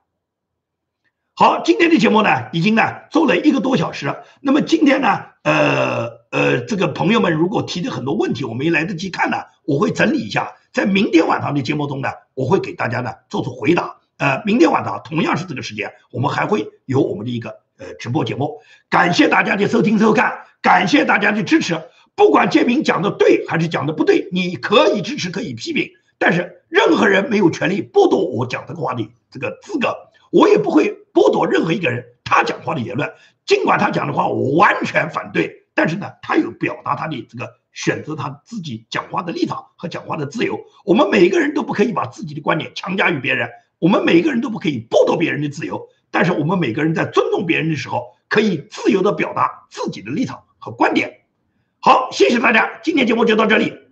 [1.33, 4.15] 好，今天的节目呢，已经呢做了一个多小时。
[4.41, 10.53] 那么今天呢，呃呃，这个朋友们如果提的很多问题，我没来得及看呢，我会整理一下。
[10.75, 13.95] 在明天晚上的节目中呢，我会给大家呢做出回答。
[14.17, 18.59] 呃，明天晚上同样是这个时间，我们还会有我们的一个呃直播节目。
[18.89, 21.81] 感谢大家的收听收看，感谢大家的支持。
[22.13, 29.95] 不管建明讲的对还是讲的不对，你可以支持，可以批评，但是任何人没有权利剥夺我讲这个话的这个资格。
[30.29, 33.09] 我也不会剥夺任何一个人他讲话的言论，
[33.45, 37.49] 尽管他讲的话我完全反对，但是呢，他有表达他的这个。
[37.75, 43.47] 选择他自己讲话的立场和讲话的自由，我们每个人都不可以把自己的观点强加于别人，
[43.77, 45.87] 我们每个人都不可以剥夺别人的自由。
[46.09, 51.25] 但是我们每个人在尊重别人的时候，可以自由的表达自己的立场和观点。
[51.81, 53.84] 好，谢谢大家，今天节目就到这里。